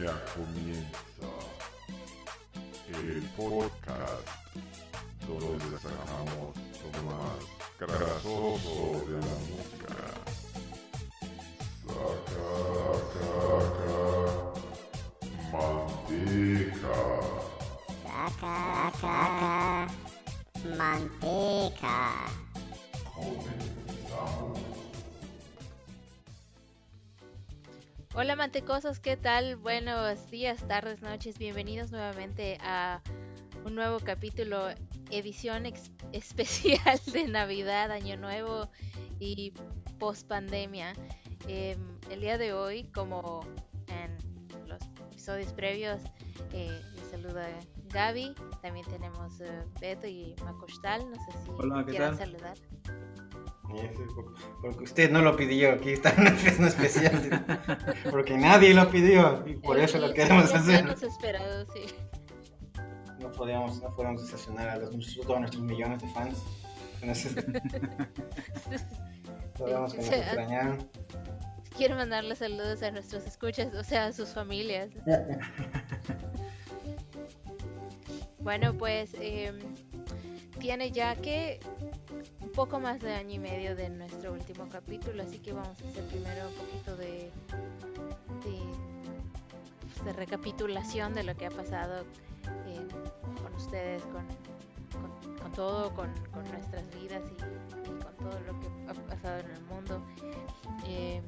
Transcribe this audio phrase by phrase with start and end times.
[0.00, 1.28] Ya comienza
[2.88, 4.28] el podcast
[5.28, 7.40] donde sacamos lo más
[7.78, 8.74] grasoso
[9.06, 9.96] de la música.
[11.86, 12.50] Saca,
[13.12, 13.92] saca,
[15.52, 16.96] manteca.
[18.02, 18.56] Saca,
[19.02, 19.88] saca,
[20.78, 21.96] manteca.
[23.14, 23.59] Comenzamos.
[28.12, 29.54] Hola mantecosos, ¿qué tal?
[29.54, 33.00] Buenos días, tardes, noches, bienvenidos nuevamente a
[33.64, 34.70] un nuevo capítulo,
[35.12, 35.64] edición
[36.12, 38.68] especial de Navidad, Año Nuevo
[39.20, 39.52] y
[40.00, 40.92] post pandemia.
[41.46, 43.42] el día de hoy, como
[43.86, 46.02] en los episodios previos,
[46.52, 47.48] eh, les saluda
[47.90, 52.26] Gaby, también tenemos eh, Beto y Macostal, no sé si Hola, ¿qué quieran tal?
[52.26, 52.58] saludar.
[54.60, 57.44] Porque usted no lo pidió, aquí está una fiesta especial.
[58.10, 60.80] Porque nadie lo pidió y por eso lo queremos hacer.
[60.80, 61.86] hemos esperado, sí.
[63.20, 66.42] No podíamos, no podíamos decepcionar a los, todos nuestros millones de fans.
[67.00, 67.34] Entonces,
[69.58, 70.88] sabíamos que nos Sí, extrañaban.
[71.76, 74.90] Quiero mandarle saludos a nuestros escuchas, o sea, a sus familias.
[78.40, 79.58] Bueno, pues em,
[80.58, 81.60] tiene ya que
[82.40, 85.88] un poco más de año y medio de nuestro último capítulo, así que vamos a
[85.88, 87.30] hacer primero un poquito de,
[88.44, 88.60] de,
[90.02, 92.04] pues, recapitulación de lo que ha pasado
[92.66, 92.86] eh,
[93.42, 94.26] con ustedes, con,
[95.36, 97.34] con- todo, con, con nuestras vidas y,
[98.02, 100.00] con todo lo que ha pasado en el mundo.
[100.86, 101.20] Eh,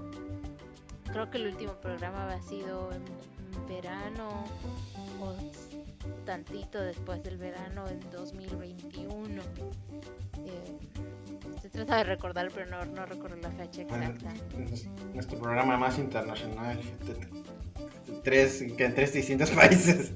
[1.11, 3.03] creo que el último programa ha sido en,
[3.69, 4.45] verano
[5.21, 5.33] o
[6.25, 9.43] tantito después del verano en 2021.
[10.45, 10.79] Eh,
[11.57, 14.33] estoy tratando de recordar, pero no, no recuerdo la fecha exacta.
[14.73, 16.81] es nuestro programa más internacional.
[18.23, 20.13] Tres, que en tres distintos países.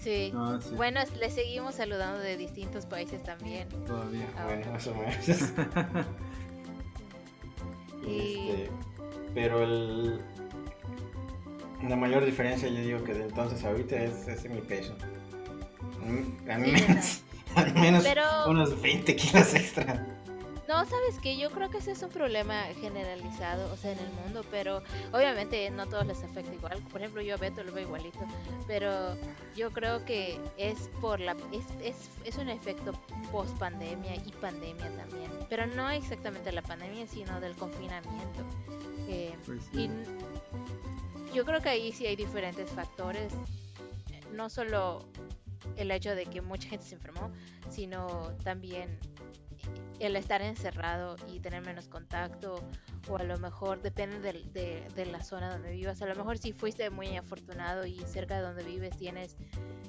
[0.00, 0.32] Sí.
[0.34, 3.68] Ah, sí, Bueno, le seguimos saludando de distintos países también.
[3.86, 4.26] todavía.
[4.36, 5.16] Ah, Bueno, más o menos.
[8.04, 8.70] Y Este,
[9.34, 10.20] pero el,
[11.88, 14.96] la mayor diferencia yo digo que de entonces a ahorita es, es mi peso.
[16.48, 17.20] Al menos,
[17.54, 20.06] al menos Pero- unos 20 kilos extra.
[20.68, 24.10] No, sabes que yo creo que ese es un problema generalizado, o sea, en el
[24.12, 24.80] mundo, pero
[25.12, 26.78] obviamente no todos les afecta igual.
[26.90, 28.20] Por ejemplo, yo a Beto lo veo igualito,
[28.66, 29.14] pero
[29.54, 32.92] yo creo que es por la es, es, es un efecto
[33.30, 38.40] post pandemia y pandemia también, pero no exactamente la pandemia, sino del confinamiento.
[39.08, 39.90] Eh, Pues y sí.
[41.34, 43.32] yo creo que ahí sí hay diferentes factores,
[44.32, 45.04] no solo
[45.76, 47.30] el hecho de que mucha gente se enfermó,
[47.70, 48.06] sino
[48.44, 48.98] también
[50.00, 52.56] el estar encerrado y tener menos contacto,
[53.08, 56.02] o a lo mejor depende del- de, de la zona donde vivas.
[56.02, 59.36] A lo mejor si fuiste muy afortunado y cerca de donde vives tienes,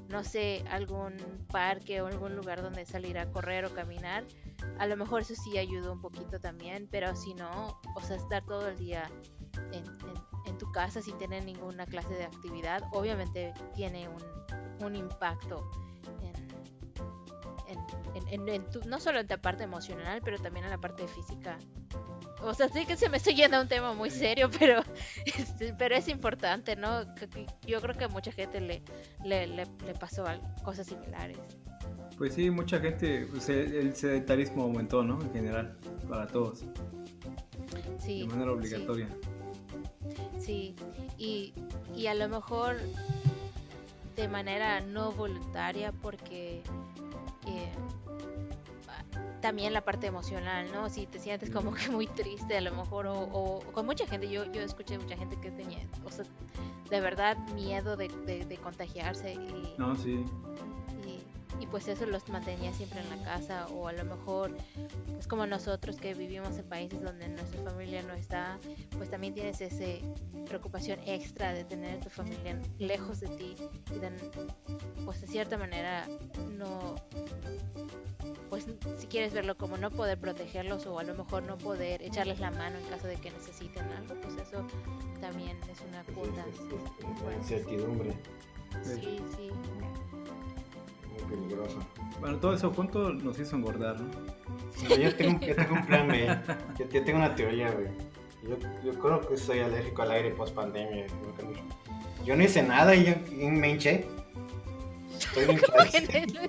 [0.09, 1.15] no sé, algún
[1.51, 4.23] parque o algún lugar donde salir a correr o caminar,
[4.77, 8.45] a lo mejor eso sí ayudó un poquito también, pero si no, o sea, estar
[8.45, 9.09] todo el día
[9.71, 14.95] en, en- en tu casa sin tener ninguna clase de actividad, obviamente tiene un, un
[14.95, 15.69] impacto
[18.15, 21.07] en, en, en- tu- no solo en la parte emocional, pero también en la parte
[21.07, 21.57] física.
[22.41, 24.81] O sea, sí que se me estoy yendo a un tema muy serio, pero,
[25.25, 27.03] este, pero es importante, ¿no?
[27.65, 28.83] Yo creo que a mucha gente le,
[29.23, 30.25] le, le, le pasó
[30.63, 31.37] cosas similares.
[32.17, 35.19] Pues sí, mucha gente, pues, el, el sedentarismo aumentó, ¿no?
[35.21, 35.77] En general,
[36.07, 36.65] para todos,
[37.99, 39.07] Sí, de manera obligatoria.
[39.07, 39.27] Sí,
[41.17, 41.53] y,
[41.95, 42.75] y a lo mejor
[44.15, 46.61] de manera no voluntaria porque
[47.47, 47.71] eh,
[49.41, 50.89] también la parte emocional, ¿no?
[50.89, 54.45] Si te sientes como que muy triste a lo mejor o, con mucha gente, yo,
[54.51, 56.25] yo escuché mucha gente que tenía, o sea,
[56.89, 60.23] de verdad miedo de, de- de contagiarse y, No, sí.
[61.59, 64.55] Y, pues eso los mantenía siempre en la casa o a lo mejor
[65.13, 68.59] pues como nosotros que vivimos en países donde nuestra familia no está
[68.97, 69.85] pues también tienes esa
[70.45, 73.55] preocupación extra de tener a tu familia lejos de ti
[73.95, 74.11] y de
[75.05, 76.07] pues de cierta manera
[76.57, 76.95] no
[78.49, 78.67] pues
[78.97, 82.51] si quieres verlo como no poder protegerlos o a lo mejor no poder echarles la
[82.51, 84.65] mano en caso de que necesiten algo pues eso
[85.19, 86.45] también es una cuota
[87.35, 88.13] incertidumbre.
[88.83, 89.49] Sí sí
[91.27, 91.77] muy peligrosa.
[92.19, 94.09] Bueno, todo eso junto nos hizo engordar, ¿no?
[94.97, 96.27] Yo tengo, yo tengo un plan B.
[96.79, 97.87] Yo, yo tengo una teoría, güey.
[98.43, 101.05] Yo, yo creo que soy alérgico al aire post pandemia.
[102.25, 104.05] Yo no hice nada y yo y me hinché.
[105.17, 106.39] Estoy hinchadísimo.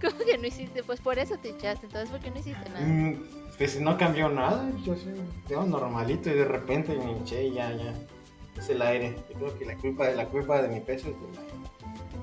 [0.00, 0.82] ¿Cómo que no hiciste?
[0.82, 2.86] Pues por eso te echaste, entonces ¿por qué no hiciste nada?
[2.86, 3.14] Mm,
[3.58, 5.14] Pues no cambió nada, yo soy
[5.48, 7.94] yo normalito y de repente me hinché y ya, ya.
[8.58, 9.16] Es el aire.
[9.30, 11.54] Yo creo que la culpa, la culpa de mi peso es del aire.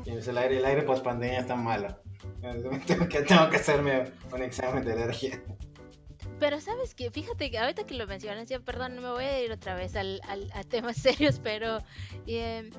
[0.05, 1.87] Y es el aire, el aire post pandemia está malo.
[2.85, 5.41] Tengo que, tengo que hacerme un examen de alergia.
[6.39, 9.51] Pero sabes que, fíjate que ahorita que lo mencionas, ya perdón, me voy a ir
[9.51, 11.79] otra vez al, al- a temas serios, pero
[12.27, 12.69] em,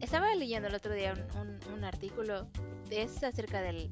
[0.00, 2.46] estaba leyendo el otro día un, un- un artículo
[2.88, 3.90] de es acerca del-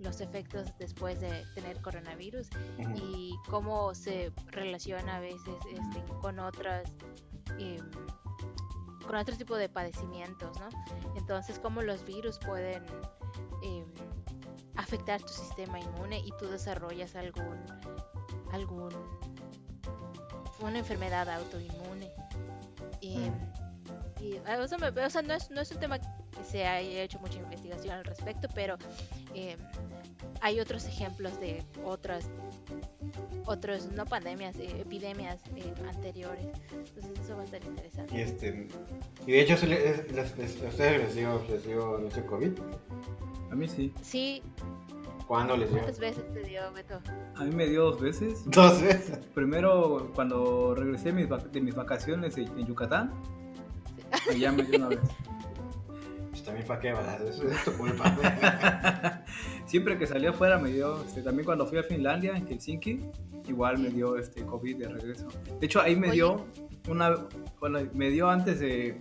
[0.00, 2.48] los efectos después de tener coronavirus
[2.78, 2.92] Ujú.
[2.96, 5.40] y cómo se relaciona a veces
[5.70, 6.90] este, con otras
[7.58, 7.90] em,
[9.06, 10.68] con otro tipo de padecimientos, ¿no?
[11.16, 12.84] Entonces, cómo los virus pueden
[13.62, 13.84] em,
[14.76, 17.58] afectar tu sistema inmune y tú desarrollas algún
[18.52, 18.90] algún
[20.60, 22.10] una enfermedad autoinmune.
[23.00, 23.32] Em,
[24.20, 26.66] y, ah, o sea, me- o sea, no, es, no es un tema que se
[26.66, 28.76] haya hecho mucha investigación al respecto, pero
[30.40, 32.28] hay otros ejemplos de otras
[33.46, 38.68] otros no pandemias eh, epidemias eh, anteriores entonces eso va a estar interesante Y, este,
[39.26, 42.14] y de hecho, se le- es- les- les- a ustedes les dio, les dio, les
[42.14, 42.52] dio COVID.
[43.50, 43.92] A mí sí.
[44.02, 44.42] sí
[45.26, 45.78] ¿Cuándo les dio?
[45.78, 47.00] cuántas veces te dio Beto
[47.36, 48.42] A mí me dio dos veces.
[48.46, 49.18] Dos veces.
[49.34, 53.12] Primero, cuando regresé de mis, vac- de mis vacaciones en Yucatán,
[54.30, 55.00] allá me dio una vez.
[56.50, 57.28] También para qué, ¿verdad?
[57.28, 59.22] Eso es tu culpa.
[59.66, 62.98] Siempre que salía afuera me dio, este, también cuando fui a Finlandia, en Helsinki,
[63.46, 65.28] igual me dio este COVID de regreso.
[65.60, 66.16] De hecho, ahí me Oye.
[66.16, 66.46] dio
[66.88, 67.14] una,
[67.60, 68.98] bueno, me dio antes de,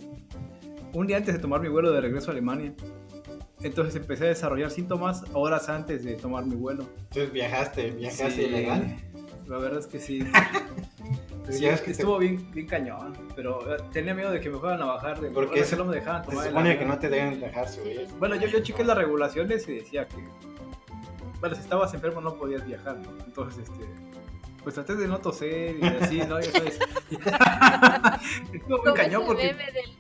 [0.94, 2.72] un día antes de tomar mi vuelo de regreso a Alemania.
[3.62, 6.88] Entonces empecé a desarrollar síntomas horas antes de tomar mi vuelo.
[7.00, 8.96] Entonces viajaste, viajaste Sí, ilegal.
[9.48, 10.20] La verdad es que sí.
[11.54, 14.50] Sí, ya es que te- estuvo bien, bien cañón, pero eh, tenía miedo de que
[14.50, 15.20] me fueran a bajar.
[15.20, 17.68] De, Porque se- solo me dejaban Se tomar el supone que no te deben dejar
[17.70, 18.08] subir.
[18.20, 20.18] Bueno, yo, yo chequé las regulaciones y decía que,
[21.40, 23.10] bueno, si estabas enfermo no podías viajar, ¿no?
[23.26, 23.86] Entonces, este,
[24.64, 26.40] pues traté de no toser y así, ¿no?
[26.42, 26.80] Ya sabes.
[28.54, 29.96] Estuvo bien cañón porque, del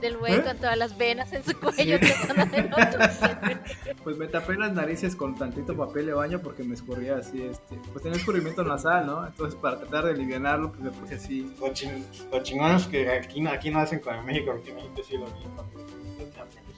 [0.00, 0.42] del güey ¿Eh?
[0.42, 2.12] con todas las venas en su cuello Sí.
[4.04, 7.76] pues me tapé las narices con tantito papel de baño porque me escurría así, este,
[7.92, 9.26] pues tenía escurrimiento nasal, ¿no?
[9.26, 11.54] Entonces, para tratar de aliviarlo, pues me puse así.
[11.60, 14.70] Lo, ching, lo chingón es que aquí no, aquí no hacen como en México, porque
[14.70, 15.26] en México sí lo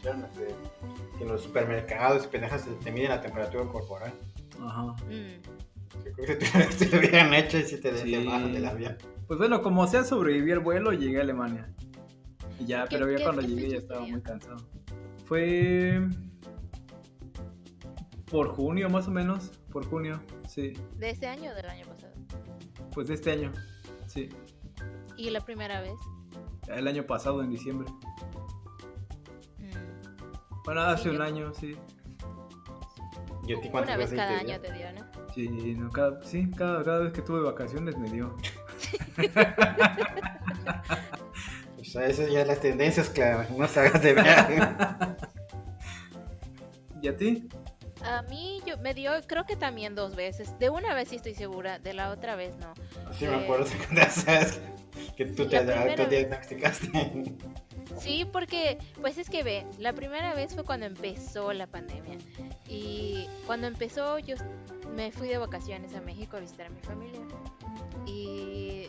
[0.00, 0.54] este,
[1.18, 4.12] que en los supermercados y pendejas te, te miden la temperatura corporal.
[4.60, 4.82] Ajá.
[4.82, 5.42] Mm.
[6.04, 8.12] Yo creo que te, lo hubieran hecho y si te, Sí.
[8.12, 8.96] te bajan del avión.
[9.26, 11.68] Pues bueno, como sea, sobreviví al vuelo y llegué a Alemania.
[12.60, 14.58] Y ya, ¿Qué- pero ya cuando llegué ya estaba muy cansado.
[15.24, 16.00] Fue
[18.30, 20.74] por junio más o menos, por junio, sí.
[20.96, 22.12] de este año o del año pasado
[22.92, 23.50] Pues de este año,
[24.06, 24.28] sí.
[25.16, 25.98] y la primera vez
[26.68, 27.90] El año pasado, en diciembre.
[29.58, 30.62] Mm.
[30.64, 31.76] Bueno, hace Sí, un yo- año, sí.
[33.48, 35.90] ¿Y a ti una cuántas vez veces cada te año te dio no Sí, no,
[35.90, 38.36] cada, sí cada, cada vez que tuve vacaciones me dio.
[41.90, 43.44] O sea, esas ya las tendencias, claro.
[43.58, 44.60] No salgas de viaje.
[47.02, 47.48] ¿Y a ti?
[48.02, 51.34] a mí yo me dio creo que también dos veces de una vez sí estoy
[51.34, 52.72] segura de la otra vez no
[53.12, 54.58] Sí, me acuerdo cuando sabes
[55.16, 57.36] que tú te autodiagnosticaste.
[57.98, 62.18] Sí, porque, pues es que ve, la primera vez fue cuando empezó la pandemia.
[62.68, 64.36] Y cuando empezó, yo
[64.94, 67.20] me fui de vacaciones a México a visitar a mi familia.
[68.06, 68.86] Y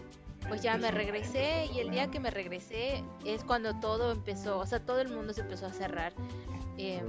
[0.48, 1.68] pues ya me regresé.
[1.74, 5.34] Y el día que me regresé es cuando todo empezó, o sea, todo el mundo
[5.34, 6.14] se empezó a cerrar.
[6.78, 7.04] Eh,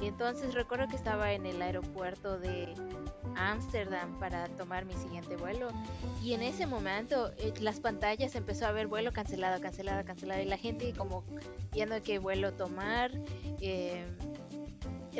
[0.00, 2.74] y entonces recuerdo que estaba en el aeropuerto de
[3.36, 5.68] Ámsterdam para tomar mi siguiente vuelo.
[6.22, 10.42] Y en ese momento eh, las pantallas empezó a ver vuelo cancelado, cancelado, cancelado.
[10.42, 11.24] Y la gente como
[11.72, 13.12] viendo qué vuelo tomar.
[13.60, 14.04] eh,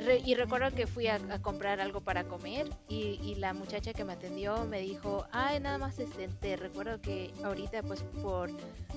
[0.01, 3.93] re- y recuerdo que fui a, a comprar algo para comer y, y la muchacha
[3.93, 8.51] que me atendió me dijo, ay, nada más este, te recuerdo que ahorita pues por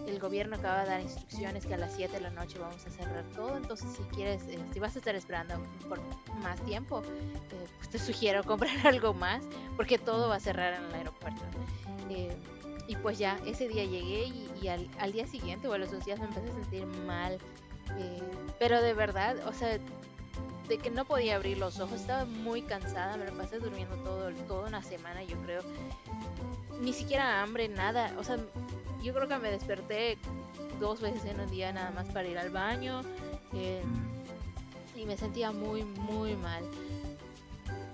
[0.08, 2.89] el gobierno acaba de dar instrucciones que a las 7 de la noche vamos a
[2.89, 5.56] cerrar todo, entonces si quieres, eh, si vas a estar esperando
[5.89, 6.00] por
[6.42, 9.44] más tiempo, eh, pues te sugiero comprar algo más
[9.75, 11.42] porque todo va a cerrar en el aeropuerto.
[12.10, 12.36] Eh,
[12.88, 15.92] y pues ya, ese día llegué y, y al, al día siguiente o a los
[15.92, 17.34] dos días me empecé a sentir mal.
[17.98, 18.22] eh,
[18.60, 19.77] pero de verdad, o sea,
[20.68, 24.32] de que no podía abrir los ojos, estaba muy cansada, me lo pasé durmiendo todo,
[24.48, 25.62] toda una semana, yo creo.
[26.82, 28.14] Ni siquiera hambre, nada.
[28.18, 28.38] O sea,
[29.02, 30.18] yo creo que me desperté
[30.80, 33.02] dos veces en un día nada más para ir al baño.
[33.54, 36.64] eh, mm, y me sentía muy, muy mal.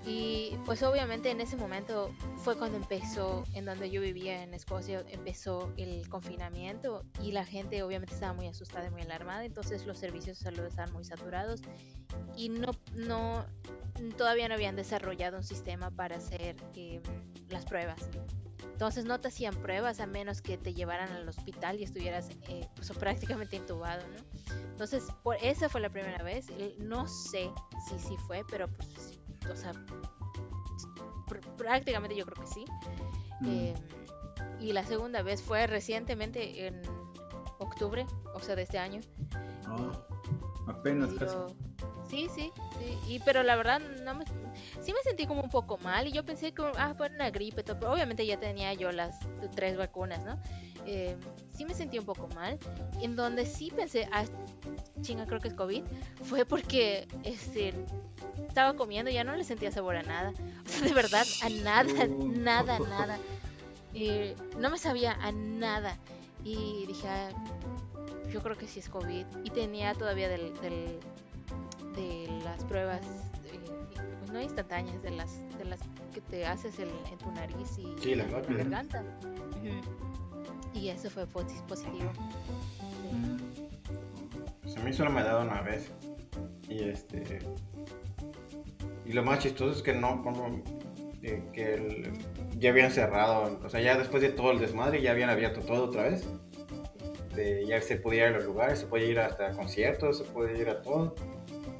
[0.06, 5.02] Y pues obviamente en ese momento fue cuando empezó, en donde yo vivía en Escocia,
[5.08, 9.98] empezó el confinamiento y la gente obviamente estaba muy asustada y muy alarmada, entonces los
[9.98, 11.62] servicios de salud estaban muy saturados
[12.36, 13.46] y no, no,
[14.18, 17.00] todavía no habían desarrollado un sistema para hacer eh,
[17.48, 18.08] las pruebas.
[18.72, 22.68] Entonces no te hacían pruebas a menos que te llevaran al hospital y estuvieras eh,
[22.74, 24.54] pues, prácticamente intubado, ¿no?
[24.70, 26.48] Entonces, por esa fue la primera vez.
[26.78, 27.50] No sé
[27.88, 29.20] si sí fue, pero pues,
[29.52, 29.72] o sea,
[31.26, 32.64] pr- prácticamente yo creo que sí.
[33.40, 33.48] Mm.
[33.48, 33.74] Eh,
[34.60, 36.80] y la segunda vez fue recientemente en
[37.58, 39.00] octubre, o sea, de este año.
[39.66, 39.92] No,
[40.66, 41.36] apenas casi.
[42.14, 42.98] Sí, sí, sí.
[43.14, 44.24] Y, pero la verdad, no me,
[44.80, 46.06] sí me sentí como un poco mal.
[46.06, 47.62] Y yo pensé que, ah, fue una gripe.
[47.62, 49.18] todo, pero obviamente ya tenía yo las
[49.54, 50.38] tres vacunas, ¿no?
[50.86, 51.16] Eh,
[51.52, 52.58] sí me sentí un poco mal.
[53.00, 54.24] En donde sí pensé, ah,
[55.00, 55.82] chinga, creo que es COVID.
[56.22, 57.74] Fue porque este,
[58.46, 60.32] estaba comiendo y ya no le sentía sabor a nada.
[60.64, 63.18] O sea, de verdad, a nada, nada, nada.
[63.92, 65.98] Eh, no me sabía a nada.
[66.44, 67.30] Y dije, ah,
[68.30, 69.24] yo creo que sí es COVID.
[69.44, 70.98] Y tenía todavía del, del-
[71.96, 73.00] de las pruebas,
[73.52, 73.58] eh,
[74.20, 75.80] pues no instantáneas, de las, de las
[76.12, 79.02] que te haces el- en tu nariz y Sí, la en la garganta.
[80.74, 82.10] Y eso fue posi- positivo.
[82.80, 83.14] Sí.
[83.16, 83.36] Mm.
[84.62, 85.90] Pues a mí solo me ha dado una vez.
[86.68, 87.38] Y este.
[89.06, 90.62] Y lo más chistoso es que no, como.
[91.22, 92.12] eh, que el-
[92.58, 93.58] ya habían cerrado.
[93.64, 96.26] O sea, ya después de todo el desmadre, ya habían abierto todo otra vez.
[97.34, 100.56] De, ya se podía ir a los lugares, se podía ir hasta conciertos, se podía
[100.56, 101.14] ir a todo.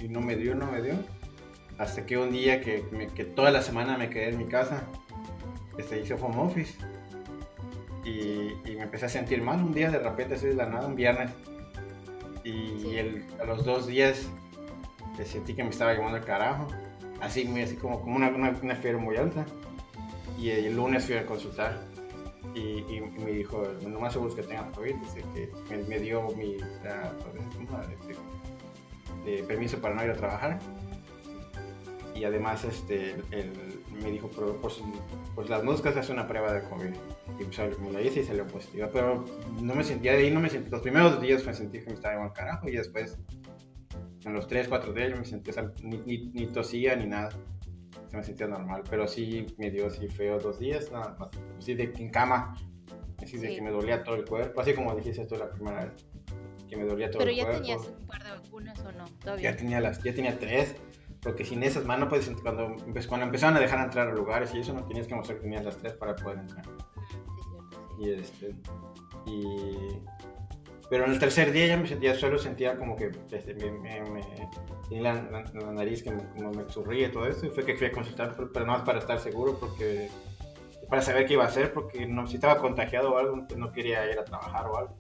[0.05, 0.95] Y no me dio, no me dio.
[1.79, 4.83] Hasta que un día que, me- que toda la semana me quedé en mi casa,
[5.79, 6.75] este, hice home office.
[8.05, 10.87] Y, y me empecé a sentir mal un día de repente, así de la nada,
[10.87, 11.31] un viernes.
[12.45, 12.97] Y Sí.
[12.99, 14.29] el- a los dos días
[15.17, 16.69] que sentí que me estaba llevando el carajo.
[17.23, 19.47] Así, muy así como, como una, una, una fiebre muy alta.
[20.39, 21.81] Y el lunes fui a consultar.
[22.55, 22.61] Y,
[22.95, 24.95] y me dijo, no más seguro que tenga COVID.
[24.97, 26.57] Dice que me, me dio mi
[29.25, 30.59] de permiso para no ir a trabajar.
[32.14, 33.16] Y además este,
[34.02, 34.81] me dijo, pero pues,
[35.35, 36.95] pues las moscas hace una prueba de COVID.
[37.40, 38.88] Y pues, me la hice y salió positiva.
[38.93, 39.25] Pero
[39.61, 40.71] no me sentía de ahí, no me sentí.
[40.71, 42.69] Los primeros días me sentí que me estaba al carajo.
[42.69, 43.19] Y después,
[44.25, 45.50] en los 3, 4 días, yo me sentí,
[45.83, 47.31] ni, ni, ni tosía ni nada.
[48.09, 48.85] Se me sentía normal.
[48.88, 51.31] Pero sí me dio así feo dos días, nada más.
[51.59, 52.54] Así de en cama.
[53.21, 53.57] Así de Sí.
[53.57, 54.61] que me dolía todo el cuerpo.
[54.61, 56.07] Así como dijiste tú la primera vez.
[56.68, 57.61] Que me dolía todo Pero el ya cuerpo.
[57.61, 59.50] tenías un par de vacunas o no, todavía.
[59.50, 60.75] Ya tenía las, ya tenía tres,
[61.21, 62.76] porque sin esas manos pues cuando,
[63.09, 65.64] cuando empezaron a dejar entrar a lugares y eso no tenías que mostrar que tenías
[65.64, 66.64] las tres para poder entrar.
[67.11, 67.18] Sí.
[68.00, 68.54] Y este,
[69.26, 70.00] y,
[70.90, 74.00] pero en el tercer día ya me sentía solo, sentía como que este, me, me,
[74.11, 74.49] me-
[74.88, 77.76] tenía la, la- la nariz que me, como me y todo eso, y fue que
[77.76, 80.11] fui a consultar, pero pero nada más para estar seguro, porque
[80.88, 83.73] para saber qué iba a hacer, porque no, si estaba contagiado o algo, pues no
[83.73, 84.97] quería ir a trabajar o algo,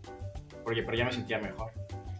[0.64, 1.70] porque, pero ya me sentía mejor.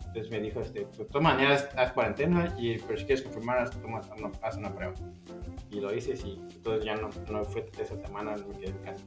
[0.07, 3.71] Entonces me dijo, este, pues, todas maneras, haz cuarentena, y, pero si quieres confirmar, haz,
[3.81, 4.95] toma- no, haz una prueba.
[5.73, 9.01] Y lo hice, y entonces ya no, no fue esa semana, me quedé en casa.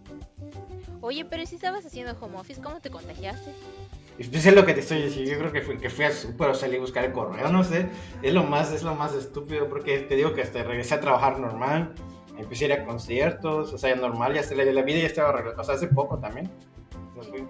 [0.99, 3.51] Oye, pero si estabas haciendo home office, ¿cómo te contagiaste?
[4.19, 6.11] Y pues es lo que te estoy diciendo, yo creo que fui, que fui al
[6.11, 7.87] súper o salí a buscar el correo, no sé,
[8.23, 11.39] es lo más, es lo más estúpido, porque te digo que hasta regresé a trabajar
[11.39, 11.93] normal,
[12.37, 15.29] empecé a ir a conciertos, o sea, normal, ya se la, la vida ya estaba
[15.29, 16.49] arreglada, o sea, hace poco también,
[17.13, 17.47] sea, fui,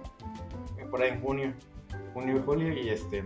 [0.76, 1.54] fui por ahí en junio,
[2.12, 3.24] junio y julio, y este,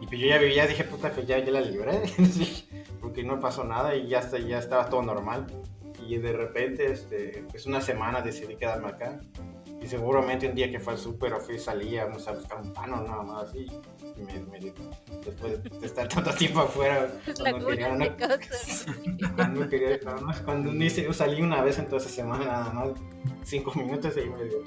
[0.00, 2.02] y pues yo ya vivía, dije, puta, que ya, ya la libré,
[3.00, 5.46] porque no pasó nada y ya, está, ya estaba todo normal,
[6.06, 9.20] y de repente, este, pues una semana decidí quedarme acá,
[9.80, 12.60] y seguramente un día que fue al súper o fui, salía, no sé, a buscar
[12.60, 13.66] un pan o nada más así.
[14.16, 14.72] Y me, me-
[15.24, 17.08] después de estar tanto tiempo afuera,
[17.38, 18.16] cuando quería una-
[19.36, 20.72] cuando quería, nada más, cuando
[21.12, 22.88] salí una vez en toda esa semana, nada más,
[23.44, 24.58] cinco minutos y ahí me dio.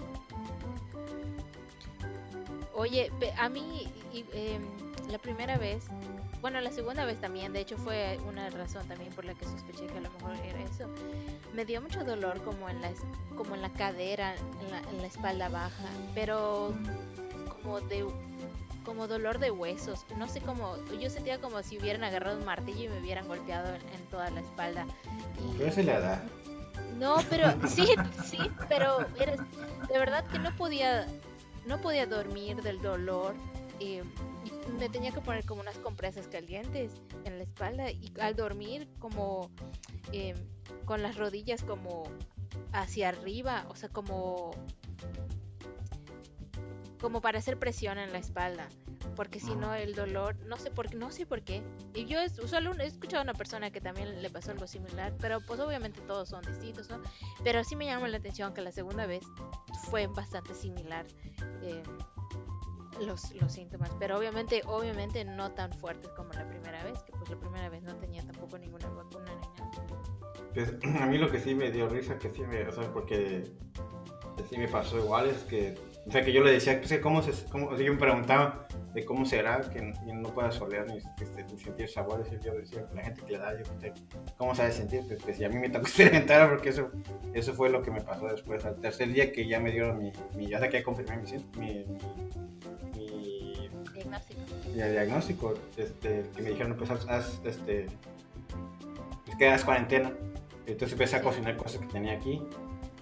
[2.79, 4.61] Oye, a mí y- em,
[5.11, 5.83] la primera vez,
[6.39, 9.85] bueno, la segunda vez también, de hecho fue una razón también por la que sospeché
[9.87, 10.85] que a lo mejor era eso.
[11.53, 12.89] Me dio mucho dolor como en la,
[13.35, 15.83] como en la cadera, en la, en la espalda baja,
[16.15, 16.73] pero
[17.61, 18.05] como de
[18.85, 22.85] como dolor de huesos, no sé cómo, yo sentía como si hubieran agarrado un martillo
[22.85, 24.85] y me hubieran golpeado en, en toda la espalda.
[25.37, 26.23] Y- Pero es la edad.
[26.97, 27.85] no, pero sí,
[28.25, 31.05] sí, pero de verdad que no podía,
[31.65, 33.35] no podía dormir del dolor.
[33.79, 34.03] eh,
[34.45, 36.91] y me tenía que poner como unas compresas calientes
[37.25, 39.49] en la espalda y al dormir como
[40.11, 40.35] eh,
[40.85, 42.03] con las rodillas como
[42.71, 44.51] hacia arriba, o sea, como
[46.99, 48.67] como para hacer presión en la espalda,
[49.15, 51.63] porque si no el dolor, no sé por qué, no sé por qué.
[51.93, 55.13] Y yo es, solo he escuchado a una persona que también le pasó algo similar,
[55.19, 57.01] pero pues obviamente todos son distintos, ¿no?
[57.43, 59.23] Pero sí me llamó la atención que la segunda vez
[59.89, 61.05] fue bastante similar
[61.61, 61.83] eh,
[63.01, 67.29] los, los síntomas, pero obviamente, obviamente no tan fuertes como la primera vez, que pues
[67.29, 69.71] la primera vez no tenía tampoco ninguna vacuna ni nada.
[70.53, 73.51] Pues, a mí lo que sí me dio risa, que sí me, o sea, porque
[74.49, 75.77] sí me pasó igual, es que,
[76.09, 78.65] o sea, que yo le decía, pues, ¿cómo se, cómo, o sea, yo me preguntaba
[78.95, 82.83] de cómo será que no, pueda solear ni, este, ni sentir sabores, y yo decía,
[82.95, 83.63] la gente que le da, yo,
[84.35, 85.03] ¿cómo sabe sentir?
[85.05, 86.89] Pues, pues, y a mí me tocó experimentar, porque eso,
[87.35, 90.11] eso fue lo que me pasó después, al tercer día que ya me dieron mi,
[90.35, 91.85] mi ya sé que confirmé mi, mi,
[92.95, 94.41] mi, Diagnóstico.
[94.73, 97.85] diagnóstico, este, que me dijeron, pues, haz, haz, este,
[99.25, 100.11] pues, que hagas cuarentena.
[100.65, 102.41] Entonces empecé a cocinar cosas que tenía aquí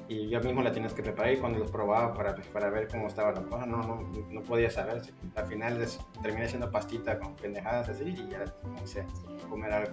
[0.10, 3.08] y yo mismo la tienes que preparar y cuando los probaba para, para ver cómo
[3.08, 5.02] estaba la cosa, no, no, no podía saber.
[5.36, 9.92] Al final les, terminé haciendo pastita con pendejadas así y ya comencé a comer algo.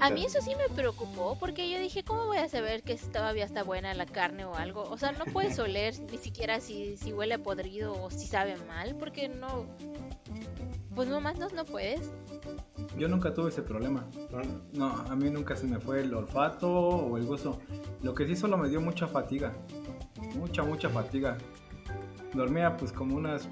[0.00, 3.44] A mí eso sí me preocupó porque yo dije, ¿cómo voy a saber que todavía
[3.44, 4.82] está buena la carne o algo?
[4.82, 8.96] O sea, no puedes oler ni siquiera si, si huele podrido o si sabe mal
[8.96, 9.66] porque no...
[10.94, 12.12] Pues nomás no, no puedes.
[12.96, 14.06] Yo nunca tuve ese problema.
[14.72, 17.58] No, a mí nunca se me fue el olfato o el gusto.
[18.02, 19.52] Lo que sí solo me dio mucha fatiga.
[20.36, 21.36] Mucha, mucha fatiga.
[22.32, 23.48] Dormía pues como unas...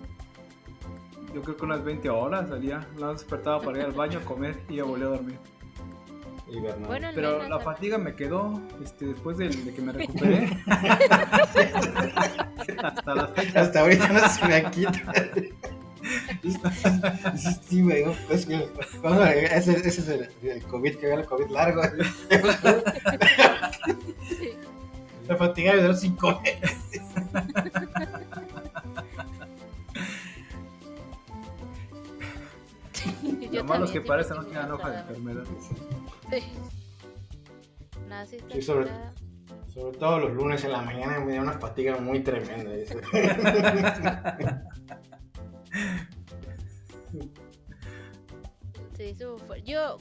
[1.35, 2.87] Yo creo que unas 20 horas salía.
[2.99, 5.39] No despertaba para ir al baño a comer y ya volví a dormir.
[6.87, 10.51] Bueno, Pero menos la fatiga me quedó este, después de, de que me recuperé.
[12.83, 13.61] Hasta la fecha.
[13.61, 15.03] Hasta ahorita no se me quita.
[17.69, 18.69] Sí, güey, es que
[19.01, 21.83] bueno, ese, ese es el, el COVID, que veo el COVID largo.
[24.29, 24.51] Sí.
[25.29, 26.43] La fatiga de los cinco
[33.23, 35.45] Yo Lo malo es que sí para eso no quedan hojas de enfermedad.
[36.31, 36.43] Sí.
[38.09, 38.91] Nada, sí Sí, sobre-.
[39.73, 42.73] Sobre todo los lunes en la mañana me da una fatiga muy tremenda.
[47.11, 47.33] Sí.
[49.65, 49.99] Yo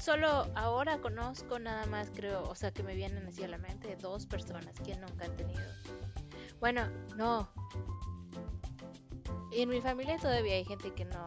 [0.00, 3.96] solo ahora conozco nada más, creo, o sea, que me vienen así a la mente
[3.96, 5.60] dos personas que nunca han tenido.
[6.60, 7.48] Bueno, no.
[9.52, 11.24] En mi familia todavía hay gente que no,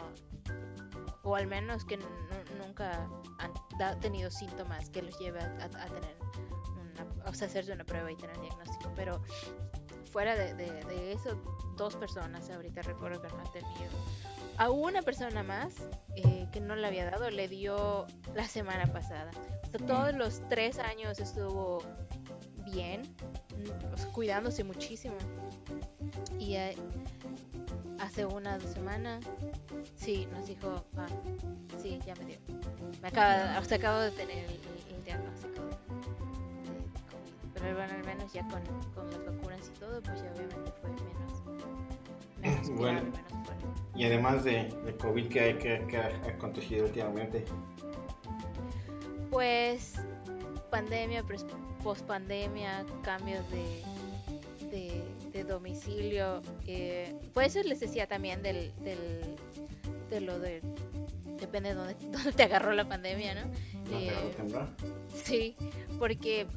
[1.24, 2.06] o al menos que nu-
[2.66, 3.08] nunca
[3.40, 6.16] han tenido síntomas que los lleve a, a- tener
[6.80, 8.92] una, o sea, hacerse una prueba y tener un diagnóstico.
[8.96, 9.22] Pero
[10.12, 11.40] fuera de eso,
[11.84, 13.92] dos personas ahorita recuerdo que no han tenido.
[14.58, 15.74] A una persona más
[16.16, 19.32] eh, que no le había dado, le dio la semana pasada.
[19.64, 21.82] O sea, todos los tres años estuvo
[22.66, 23.02] bien,
[23.58, 25.16] mm, o sea, cuidándose muchísimo.
[26.38, 26.76] Y eh,
[28.00, 29.26] hace una dos semanas,
[29.96, 31.08] sí, nos dijo, ah,
[31.82, 32.38] sí, ya me dio.
[33.02, 35.62] Me acaba, o sea, acabo de tener el, el- el diagnóstico.
[37.54, 38.62] Pero bueno, al menos ya con,
[38.96, 41.41] con las vacunas y todo, pues ya obviamente fue menos,
[42.70, 43.02] menos Bueno.
[43.02, 43.66] menos fuerte.
[43.96, 47.44] Y además de, de COVID que, hay- que, que ha acontecido últimamente.
[49.30, 49.96] Pues
[50.70, 51.24] pandemia,
[51.84, 53.84] post pandemia, cambios de,
[54.70, 56.42] de, de domicilio.
[56.68, 59.00] eh, por eso les decía también del, del,
[60.10, 60.62] de lo de...
[61.42, 63.52] Depende de dónde, dónde te agarró la pandemia, ¿no?
[63.92, 64.12] Eh.
[65.14, 65.56] Sí,
[66.00, 66.48] porque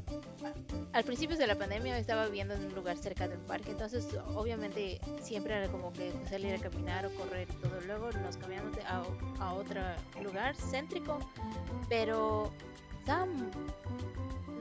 [0.92, 4.06] al principio de la pandemia estaba viviendo en un lugar cerca de un parque, entonces
[4.36, 7.80] obviamente siempre era como que salir a caminar o correr y todo.
[7.86, 9.02] Luego nos cambiamos a,
[9.40, 9.80] a otro
[10.22, 11.18] lugar céntrico,
[11.88, 12.52] pero
[13.00, 13.50] estaba m-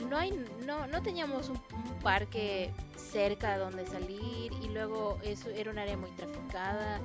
[0.10, 0.32] no hay
[0.66, 5.98] no no teníamos un, un parque cerca donde salir y luego eso era un área
[5.98, 7.00] muy traficada.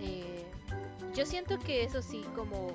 [0.00, 0.44] eh,
[1.14, 2.70] yo siento que eso sí como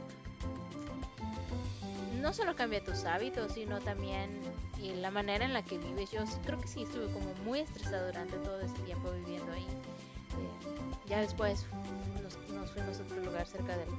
[2.19, 4.29] no solo cambia tus hábitos, sino también
[5.01, 6.11] la manera en la que vives.
[6.11, 9.63] Yo creo que sí estuve como muy estresada durante todo ese tiempo viviendo ahí.
[9.63, 11.65] Eh, ya después
[12.21, 13.89] nos, nos fuimos a otro lugar cerca del-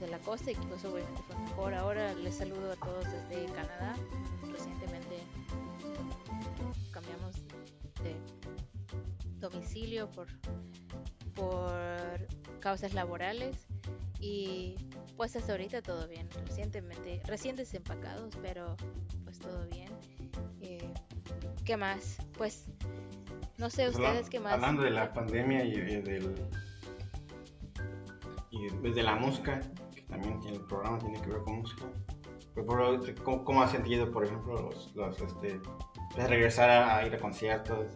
[0.00, 1.74] de la costa y pues obviamente fue mejor.
[1.74, 3.94] Ahora les saludo a todos desde Canadá.
[4.50, 5.18] Recientemente
[6.90, 7.36] cambiamos
[8.02, 8.16] de
[9.40, 10.26] domicilio por,
[11.40, 13.56] por causas laborales
[14.20, 14.76] y
[15.16, 16.28] pues hasta ahorita todo bien.
[16.46, 18.76] Recientemente, recién desempacados, pero
[19.24, 19.88] pues todo bien.
[20.60, 20.92] Eh,
[21.64, 22.18] ¿Qué más?
[22.36, 22.66] Pues
[23.58, 24.54] no sé Pues, ustedes qué más.
[24.54, 26.34] Hablando de la pandemia y, y del.
[28.50, 29.60] Y desde la música,
[29.94, 31.84] que también tiene el programa, tiene que ver con música.
[32.54, 35.60] Pero, por- ¿cómo, cómo has sentido, por ejemplo, los, los, este,
[36.14, 37.86] pues, regresar a, a ir a conciertos?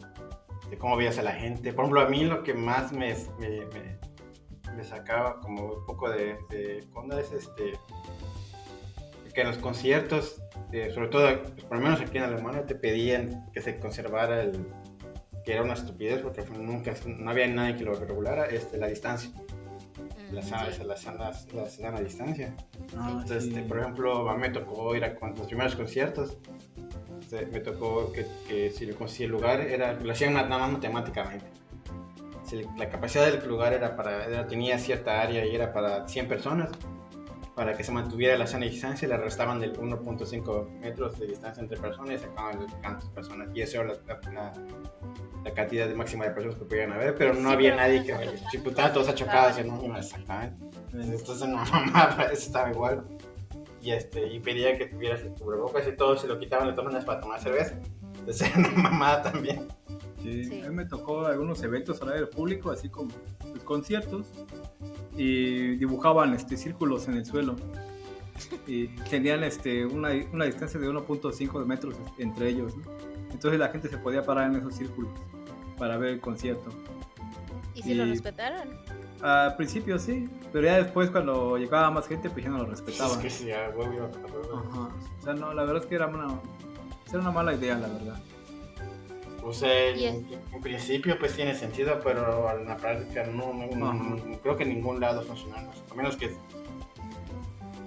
[0.75, 1.73] De cómo veías a la gente.
[1.73, 6.11] Por ejemplo, a mí lo que más me, me, me- me sacaba como un poco
[6.11, 7.79] de, de onda es este.
[9.33, 12.75] Que en los conciertos, eh, sobre todo, pues, por lo menos aquí en Alemania, te
[12.75, 14.67] pedían que se conservara el,
[15.45, 19.31] que era una estupidez porque nunca no había nadie que lo regulara este la distancia
[20.31, 22.55] Mm, las salas las salas las dan a distancia
[22.97, 23.49] Ah, entonces sí.
[23.51, 26.37] este, por ejemplo a mí me tocó ir a con- los primeros conciertos
[27.25, 30.73] este, me tocó que, que si, el- si el lugar era, lo hacían nada más
[30.73, 31.47] matemáticamente.
[32.45, 36.29] Si la capacidad del lugar era para, era- tenía cierta área y era para 100
[36.29, 36.71] personas,
[37.55, 41.79] para que se mantuviera la sana distancia, le restaban del 1.5 metros de distancia entre
[41.79, 43.49] personas y sacaban las tantas personas.
[43.55, 44.53] Y eso era la, la-
[45.45, 48.01] la cantidad de máxima de personas que podían haber, pero no Sí, había pero nadie
[48.01, 50.67] no que si pues, estaban todos achocados, y no, exactamente.
[50.93, 53.05] Entonces una mamá, eso estaba igual.
[53.85, 56.87] Y, este, y pedía que tuvieras el cubrebocas y todos se lo quitaban de todas
[56.87, 57.79] maneras para tomar cerveza.
[58.19, 59.69] Entonces era una mamada también.
[60.23, 60.61] Sí, Sí.
[60.63, 63.11] a mí me tocó algunos eventos al aire público, así como
[63.51, 64.27] pues, conciertos,
[65.19, 67.57] y dibujaban este, círculos en el suelo.
[68.67, 72.75] Y tenían este, una, una distancia de 1.5 metros entre ellos.
[72.79, 72.85] ¿no?
[73.33, 75.11] Entonces la gente se podía parar en esos círculos
[75.77, 76.71] para ver el concierto.
[77.75, 78.69] ¿Y si lo respetaron?
[79.23, 82.71] Al principio sí, pero ya después cuando llegaba más gente, pues ya no lo Es
[82.81, 83.21] respetaban.
[83.21, 84.07] que sí, a huevo iba.
[84.07, 84.89] Ajá.
[85.19, 86.27] O sea, no, la verdad es que era una,
[87.09, 88.21] era una mala idea, la verdad.
[89.43, 93.93] O sea, en, en principio pues tiene sentido, pero en la práctica no, no- no-
[93.93, 95.59] no- creo que en ningún lado funciona.
[95.91, 96.35] A menos que,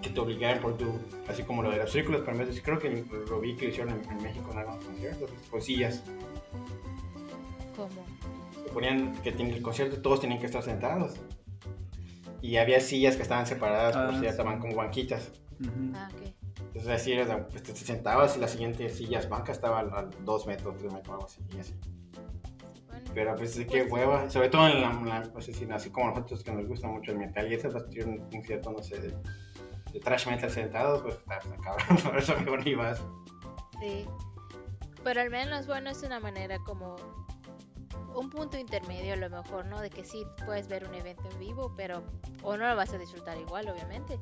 [0.02, 0.86] que te obligaran por tu,
[1.28, 4.24] así como lo de los círculos, de- creo que lo vi que hicieron en, en
[4.24, 6.04] México en algunos conciertos, con sillas.
[7.76, 8.06] ¿Cómo?
[8.80, 11.16] Que ponían que en el concierto todos tenían que estar sentados.
[12.42, 14.26] Y había sillas que estaban separadas por Ah, si sí.
[14.28, 15.32] estaban como banquitas.
[15.60, 15.92] Ujú.
[15.96, 16.34] Ah, ok.
[16.60, 20.78] Entonces así era, pues, te sentabas y la siguiente silla banca estaba a dos metros,
[20.78, 21.42] tres metros, algo así.
[21.56, 21.74] y así.
[22.88, 26.44] Bueno, Pero pues qué Pues- hueva, sobre todo en la, la- si así como nosotros
[26.44, 29.14] que nos gusta mucho el metal y eso, pues tiene un concierto, no sé, de,
[29.94, 33.02] de trash metal sentados, pues está, está cabrón, por eso mejor ni vas.
[33.82, 34.06] sí.
[35.04, 36.96] Pero al menos, bueno, es una manera como
[38.18, 39.80] un punto intermedio a lo mejor, ¿no?
[39.80, 42.04] De que sí puedes ver un evento en vivo, pero
[42.42, 44.20] o no lo vas a disfrutar igual, obviamente,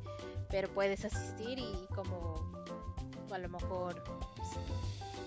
[0.50, 2.52] pero puedes asistir y como
[3.32, 4.02] a lo mejor,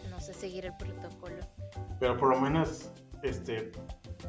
[0.09, 1.37] no sé, seguir el protocolo.
[1.99, 2.89] Pero por lo menos,
[3.23, 3.71] este,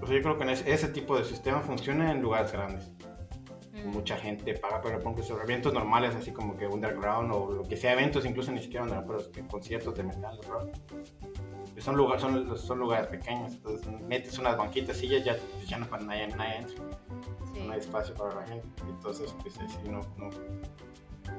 [0.00, 2.90] yo creo que ese, ese tipo de sistema funciona en lugares grandes.
[3.85, 7.77] Mucha gente paga, pero pongo sobre eventos normales, así como que underground o lo que
[7.77, 10.69] sea, eventos incluso ni siquiera underground, pero conciertos de metal, rock.
[11.79, 16.03] Son lugares, son, son lugares pequeños, entonces metes unas banquitas, sillas, ya, ya no para
[16.03, 16.85] nadie, nadie entra,
[17.55, 17.61] sí.
[17.66, 20.29] no hay espacio para la gente, entonces pues así no, no.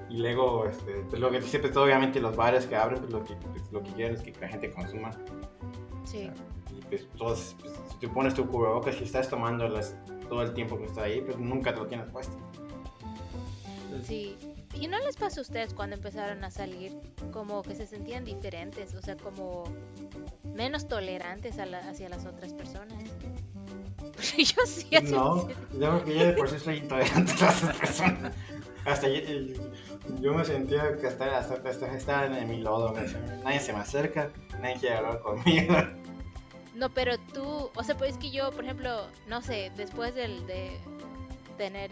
[0.10, 3.24] Y luego, este, pues lo que dice, pues obviamente los bares que abren, pues lo
[3.24, 5.12] que, pues, lo que quieren es que la gente consuma.
[6.04, 6.30] Sí.
[6.70, 9.96] Y pues, todos, pues, si tú pones tu cubrebocas y estás tomando las,
[10.32, 12.38] todo el tiempo que está ahí, pues nunca te lo tienes puesto.
[14.08, 14.38] Sí.
[14.74, 16.94] ¿Y no les pasó a ustedes cuando empezaron a salir
[17.34, 19.66] como que se sentían diferentes, o sea, como
[20.56, 23.04] menos tolerantes a la- hacia las otras personas?
[23.98, 27.46] Porque yo sí así No, yo creo que yo de por sí soy intolerante a
[27.48, 28.34] las personas.
[28.86, 29.54] Hasta yo, eh,
[30.22, 32.94] yo me sentía que hasta, hasta, hasta estaba en mi lodo.
[32.94, 34.30] me decía, Nadie se me acerca,
[34.62, 35.76] nadie quiere hablar conmigo.
[36.76, 40.46] No, pero tú, o sea, pues es que yo, por ejemplo, no sé, después del,
[40.48, 40.78] de
[41.58, 41.92] tener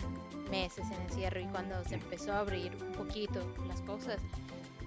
[0.50, 4.20] meses en encierro y cuando se empezó a abrir un poquito las cosas,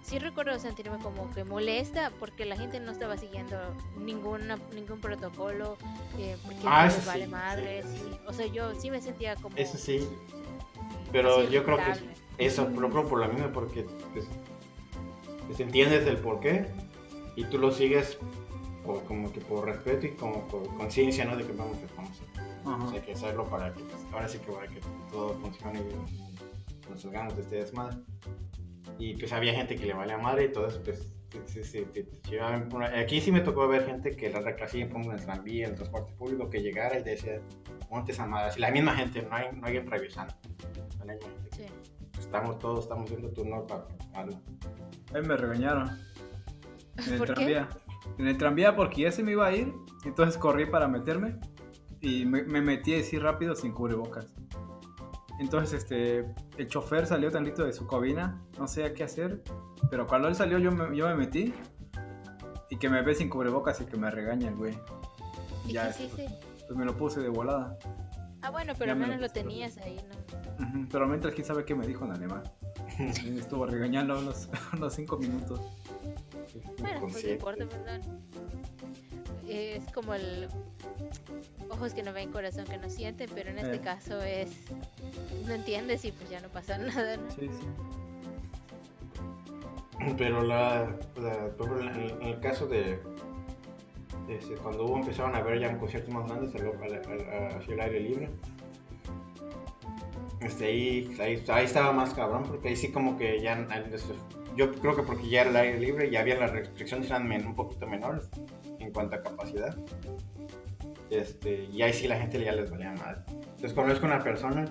[0.03, 3.57] sí recuerdo sentirme como que molesta porque la gente no estaba siguiendo
[3.99, 5.77] ninguna, ningún protocolo,
[6.19, 7.87] eh, porque Ah, les vale sí, madres.
[7.87, 9.57] sí, y- o sea, yo sí me sentía como...
[9.57, 10.09] Eso sí,
[11.13, 11.93] pero yo creo que
[12.39, 14.27] eso, lo creo por la misma, porque pues,
[15.47, 16.67] pues, entiendes el por qué
[17.37, 18.19] y tú lo sigues
[18.85, 21.37] por, como que por respeto y como por conciencia, ¿no?
[21.37, 22.27] De que vamos a conocer.
[22.65, 25.81] O sea, hay que hacerlo para que pues, ahora sí que para que todo funcione
[25.81, 27.99] y nos salgamos de este desmadre.
[28.99, 31.13] Y pues había gente que le valía madre y todo eso, pues
[31.47, 31.87] sí, sí,
[32.25, 32.39] sí,
[32.97, 35.77] Aquí sí me tocó ver gente que la reclasía pongo en el tranvía, en el
[35.77, 37.41] transporte público, que llegara y decía,
[37.91, 38.51] monte esa madre.
[38.51, 40.35] Así, la misma gente, no hay, no hay alguien revisando.
[41.05, 41.57] La misma gente.
[41.57, 41.65] Sí.
[42.19, 44.41] Estamos todos, estamos viendo turno para algo.
[45.15, 45.91] Ahí me regañaron.
[46.95, 47.65] En el ¿Por qué?
[48.19, 49.73] En el tranvía porque ya se me iba a ir.
[50.05, 51.39] Entonces corrí para meterme.
[52.01, 54.35] Y me, me metí así rápido sin cubrebocas.
[55.39, 58.41] Entonces este, el chofer salió tantito de su cabina.
[58.59, 59.43] No sé qué hacer.
[59.91, 61.55] Pero cuando él salió yo me, yo me metí.
[62.71, 64.79] Y que me ve sin cubrebocas y que me regaña el güey.
[65.67, 66.09] ¿Y Ya, qué?
[66.67, 67.77] Pues me lo puse de volada.
[68.41, 70.89] Ah, bueno, pero al me lo menos lo tenías ahí, ¿no?
[70.91, 72.43] Pero mientras quién sabe qué me dijo en alemán.
[72.99, 75.61] Me estuvo regañando unos, unos cinco minutos.
[75.61, 77.33] Bueno, pues no Inconsciente.
[77.33, 78.01] importa, ¿verdad?
[79.49, 80.49] Es como el
[81.71, 83.81] ojos que no ven, corazón que no siente, pero en este Eh.
[83.81, 84.51] caso es
[85.47, 87.31] no entiendes y pues ya no pasa nada, ¿no?
[87.31, 87.67] Sí, sí.
[90.19, 92.99] Pero la, en, el, caso de,
[94.27, 97.75] de ese, cuando hubo, empezaron a ver ya conciertos más grandes al- al- al- hacia
[97.75, 98.31] el aire libre,
[100.45, 103.67] este, ahí, ahí, ahí estaba más cabrón, porque ahí sí como que ya,
[104.57, 107.47] yo creo que porque ya era el aire libre, ya había las restricciones eran men-
[107.47, 108.29] un poquito menores
[108.79, 109.77] en cuanto a capacidad.
[111.11, 113.19] Este, y ahí sí la gente ya les valía más.
[113.29, 114.65] Entonces conozco una persona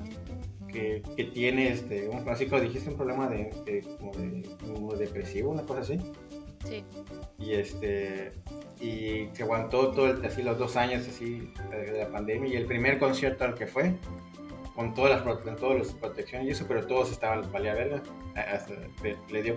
[0.68, 5.52] que, que tiene, este, un, como dijiste, un problema de, de- como de, como depresivo,
[5.52, 6.00] una cosa así.
[6.68, 6.84] Sí.
[7.40, 8.34] Y este
[8.80, 12.66] y se aguantó todo el- así los dos años así de la pandemia y el
[12.66, 13.94] primer concierto al que fue
[14.82, 18.02] con todas las con todas las protecciones y eso pero todos estaban valía verga
[18.36, 19.56] a- hasta le, le dio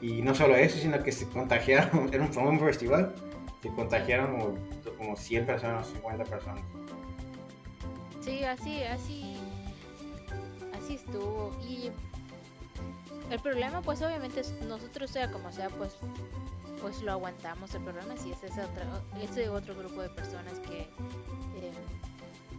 [0.00, 3.14] y no solo eso sino que se contagiaron era un, festival
[3.62, 4.54] se contagiaron como,
[4.98, 6.62] como 100 personas 50 personas
[8.24, 9.36] Sí, así, así,
[10.82, 11.54] así estuvo.
[11.68, 11.90] Y
[13.30, 15.98] el problema, pues obviamente nosotros sea como sea, pues,
[16.80, 17.74] pues lo aguantamos.
[17.74, 18.82] El problema sí es ese otro,
[19.20, 21.72] ese otro grupo de personas que eh,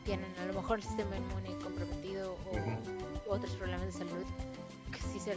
[0.05, 2.37] tienen a lo mejor el sistema inmune comprometido
[3.27, 4.23] o otros problemas de salud
[4.91, 5.35] que sí se,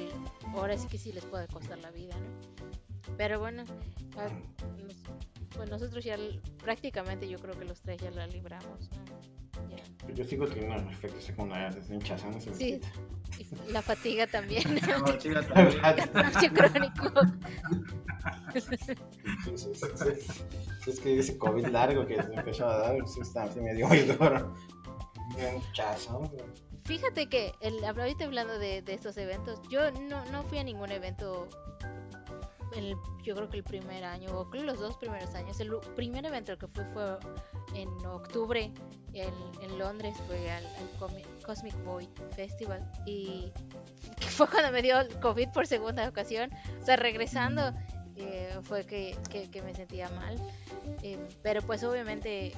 [0.55, 3.17] ahora sí que sí les puede costar la vida, ¿no?
[3.17, 3.65] Pero bueno,
[4.19, 4.29] ah,
[5.55, 6.17] pues nosotros ya
[6.63, 9.69] prácticamente yo creo que los tres ya la libramos, ¿no?
[9.69, 10.15] Ya.
[10.15, 12.81] yo sigo teniendo efectos secundarios desde hinchazón se Sí.
[13.39, 14.63] Y la fatiga también.
[15.05, 15.81] No, chica, también.
[15.81, 17.13] Cansancio crónico.
[20.87, 23.89] Es que ese COVID largo que se empezó a dar, sí, está, sí me dio
[23.89, 24.55] muy duro.
[26.11, 26.31] ¿no?
[26.85, 30.91] Fíjate que el, ahorita hablando de, de estos eventos, yo no, no fui a ningún
[30.91, 31.49] evento,
[32.75, 35.59] el- yo creo que el primer año, o los dos primeros años.
[35.61, 37.19] El primer evento al que fui fue
[37.75, 38.73] en octubre
[39.13, 40.89] en, en Londres, fue al, al
[41.45, 42.91] Cosmic Boy Festival.
[43.07, 43.53] Y
[44.21, 46.51] fue cuando me dio el COVID por segunda ocasión.
[46.83, 47.73] O sea, regresando
[48.17, 50.37] eh, fue que, que- que me sentía mal.
[51.03, 52.53] Eh, pero pues obviamente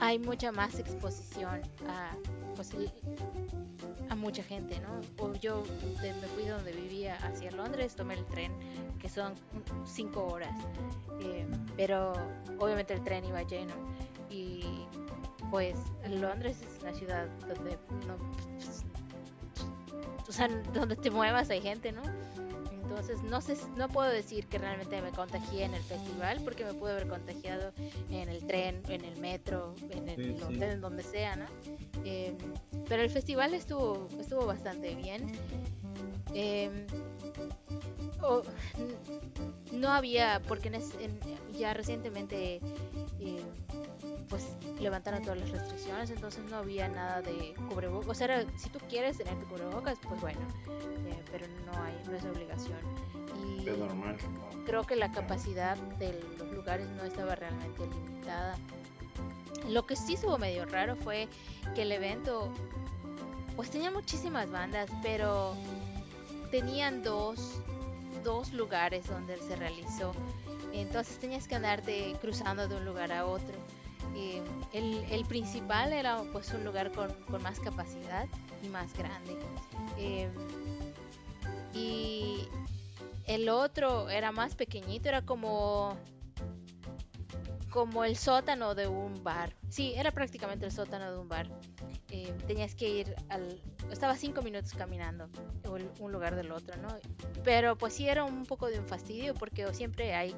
[0.00, 2.14] hay mucha más exposición a,
[2.54, 2.72] pues,
[4.08, 5.00] a mucha gente, ¿no?
[5.24, 5.62] O yo
[6.00, 8.52] de- me fui de donde vivía hacia Londres, tomé el tren,
[8.98, 9.34] que son
[9.84, 10.56] cinco horas,
[11.20, 12.12] eh, pero
[12.58, 13.74] obviamente el tren iba lleno
[14.30, 14.86] y
[15.50, 15.76] pues
[16.08, 18.16] Londres es una ciudad donde no,
[20.28, 22.02] o sea, donde te muevas hay gente, ¿no?
[22.88, 26.72] Entonces no sé, no puedo decir que realmente me contagié en el festival porque me
[26.72, 27.72] pude haber contagiado
[28.10, 30.42] en el tren, en el metro, en el Sí, sí.
[30.44, 31.44] hotel, en donde sea, ¿no?
[32.04, 32.34] Eh,
[32.88, 35.32] pero el festival estuvo, estuvo bastante bien.
[36.34, 36.86] Eh, n-
[39.72, 41.20] no había, porque en es- en-
[41.58, 42.60] ya recientemente
[43.20, 43.42] eh,
[44.28, 48.08] pues levantaron todas las restricciones, entonces no había nada de cubrebocas.
[48.10, 50.40] O sea, era, si tú quieres tener tu cubrebocas, pues bueno,
[51.06, 52.78] eh, pero no hay, no es obligación.
[53.44, 54.16] Y Es normal.
[54.34, 54.48] ¿no?
[54.68, 58.54] creo que la capacidad de los lugares no estaba realmente limitada.
[59.66, 61.26] Lo que sí estuvo medio raro fue
[61.74, 62.52] que el evento,
[63.56, 65.56] pues tenía muchísimas bandas, pero
[66.50, 67.62] tenían dos,
[68.22, 70.12] dos lugares donde se realizó.
[70.74, 73.54] Entonces tenías que andarte cruzando de un lugar a otro.
[74.72, 78.26] El, principal era pues un lugar con, más capacidad
[78.62, 79.36] y más grande.
[79.98, 80.30] Eh,
[81.74, 82.48] y
[83.26, 85.96] el otro era más pequeñito, era como
[87.70, 89.54] como el sótano de un bar.
[89.68, 91.48] Sí, era prácticamente el sótano de un bar.
[92.10, 93.60] Eh, tenías que ir al...
[93.90, 95.28] Estaba cinco minutos caminando
[96.00, 96.88] un lugar del otro, ¿no?
[97.44, 100.34] Pero pues sí era un poco de un fastidio porque siempre hay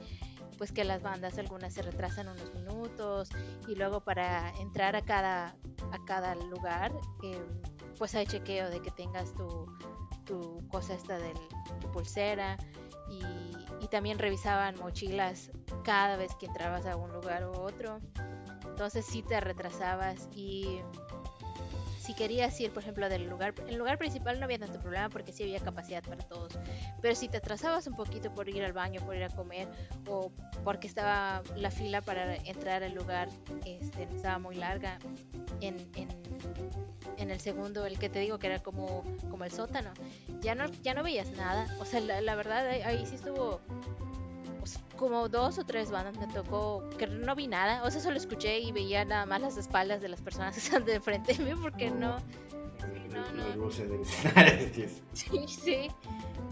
[0.61, 3.31] pues que las bandas algunas se retrasan unos minutos
[3.67, 5.57] y luego para entrar a cada
[5.91, 6.93] a cada lugar
[7.23, 7.43] eh,
[7.97, 9.65] pues hay chequeo de que tengas tu,
[10.27, 11.33] tu cosa esta de
[11.81, 12.59] tu pulsera
[13.09, 13.23] y,
[13.83, 15.51] y también revisaban mochilas
[15.83, 17.99] cada vez que entrabas a un lugar u otro.
[18.67, 20.83] Entonces sí te retrasabas y
[22.11, 25.31] si querías ir, por ejemplo, del lugar, el lugar principal no había tanto problema porque
[25.31, 26.59] sí había capacidad para todos.
[27.01, 29.69] Pero si te atrasabas un poquito por ir al baño, por ir a comer,
[30.09, 30.33] o
[30.65, 33.29] porque estaba la fila para entrar al lugar,
[33.65, 34.99] este, estaba muy larga,
[35.61, 36.09] en, en,
[37.17, 39.93] en el segundo, el que te digo que era como, como el sótano,
[40.41, 41.73] ya no, ya no veías nada.
[41.79, 43.61] O sea, la, la verdad, ahí, ahí sí estuvo
[44.97, 48.59] como dos o tres bandas me tocó que no vi nada, o sea, solo escuché
[48.59, 51.53] y veía nada más las espaldas de las personas que están de frente de mí
[51.61, 52.17] porque no,
[53.13, 53.69] no, no.
[53.69, 55.89] Escenario, sí, sí.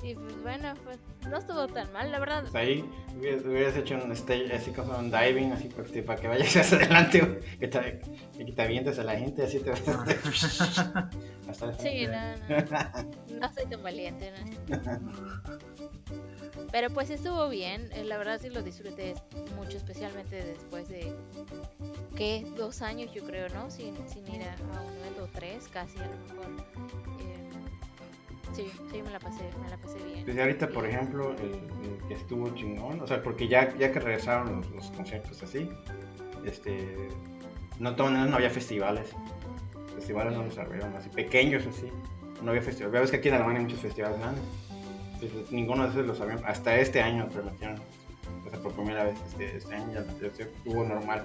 [0.03, 2.43] Y pues bueno, pues no estuvo tan mal, la verdad.
[2.43, 2.85] pues ahí
[3.17, 6.79] hubieras, hecho un stage así como un diving así para que, para que vayas hacia
[6.79, 8.01] adelante que te,
[8.37, 11.11] que te avientes a la gente así te vas a
[11.49, 15.59] hasta Sí, no, no, no soy tan valiente, ¿no?
[16.71, 19.15] Pero pues estuvo bien, eh, la verdad sí lo disfruté
[19.57, 21.13] mucho, especialmente después de,
[22.17, 22.47] ¿qué?
[22.57, 23.71] Dos años yo creo, ¿no?
[23.71, 26.67] Sin, sin ir a, a un o tres casi a lo mejor.
[27.21, 27.35] Eh,
[28.55, 30.25] Sí, sí, me la pasé, me la pasé bien.
[30.25, 34.01] Desde ahorita, por ejemplo, el, el que estuvo chingón, o sea, porque ya, ya que
[34.01, 35.69] regresaron los, los conciertos así,
[36.45, 37.09] este,
[37.79, 39.11] no, no había festivales.
[39.95, 41.93] Festivales no los abrieron, así, pequeños así.
[42.43, 43.01] No había festivales.
[43.01, 44.43] Ves que aquí en Alemania hay muchos festivales grandes.
[45.51, 47.77] Ninguno de esos los habían, hasta este año permitieron.
[48.47, 51.25] O sea, por primera vez este, este año ya, se- hubo normal.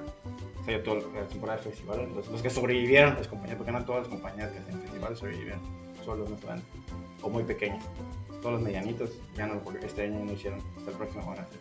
[0.59, 2.09] O sea, toda la temporada de festivales.
[2.13, 5.61] Los, los que sobrevivieron, las compañías, porque no todas las compañías que hacen festivales sobrevivieron.
[6.03, 6.65] Solo los más grandes.
[7.21, 7.83] O muy pequeños
[8.43, 11.59] todos los medianitos ya no este año no hicieron hasta el próximo van a hacer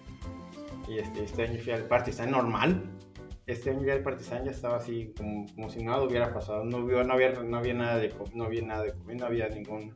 [0.88, 2.82] y este, este año fui Partizan normal
[3.46, 6.80] este año ya el Partizan ya estaba así como, como si nada hubiera pasado no,
[6.80, 9.94] no había no había nada de no había nada de COVID no había ningún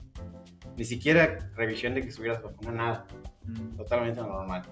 [0.77, 3.07] ni siquiera revisión de que estuvieras vacuna nada.
[3.45, 3.77] Mm.
[3.77, 4.63] totalmente normal.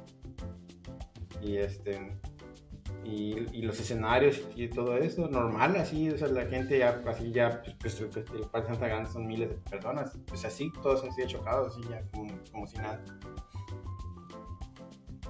[1.42, 2.16] Y este
[3.04, 7.32] y, y los escenarios y todo eso normal así o sea la gente ya así
[7.32, 10.18] ya pues, pues, el Parque Santa Grande son miles de personas.
[10.26, 13.02] Pues así todos así chocados así ya como, como si nada.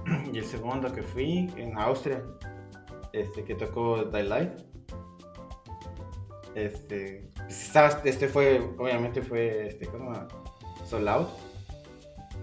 [0.31, 2.23] Y el segundo que fui en Austria
[3.11, 4.51] este que tocó Daylight
[6.53, 10.44] este pues, estaba, este fue obviamente fue este ¿cómo se llama?
[10.85, 11.29] Sold Out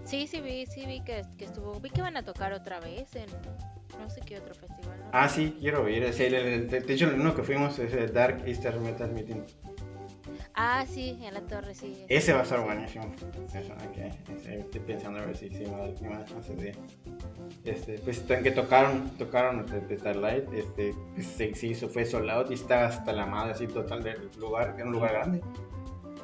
[0.05, 1.79] Sí, sí vi, sí vi que, que estuvo.
[1.81, 3.27] Vi que van a tocar otra vez en
[3.99, 4.99] no sé qué otro festival.
[4.99, 5.07] ¿no?
[5.13, 6.03] Ah, sí, quiero ir.
[6.03, 9.43] Es el- el- de hecho, el uno que fuimos es el Dark Easter Metal Meeting.
[10.55, 12.05] Ah, sí, en la torre, sí.
[12.09, 13.11] Ese va a estar buenísimo.
[13.55, 13.75] Eso,
[14.51, 16.77] estoy pensando a ver si, si de.
[17.65, 22.51] Este, pues que tocaron, tocaron este, de Starlight, este, se, se hizo, fue sold out
[22.51, 25.41] y estaba hasta la madre así total del lugar, era un lugar grande.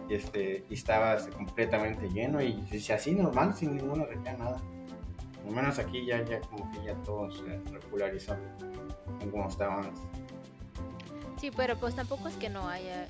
[0.08, 4.62] Y este, y estaba este, completamente lleno y, y así normal, sin ninguna recaída, nada.
[5.46, 8.36] Al menos aquí ya, ya como que ya todo se regularizó
[9.20, 10.02] en como estaba antes.
[11.40, 13.06] Sí, pero pues tampoco es que no haya.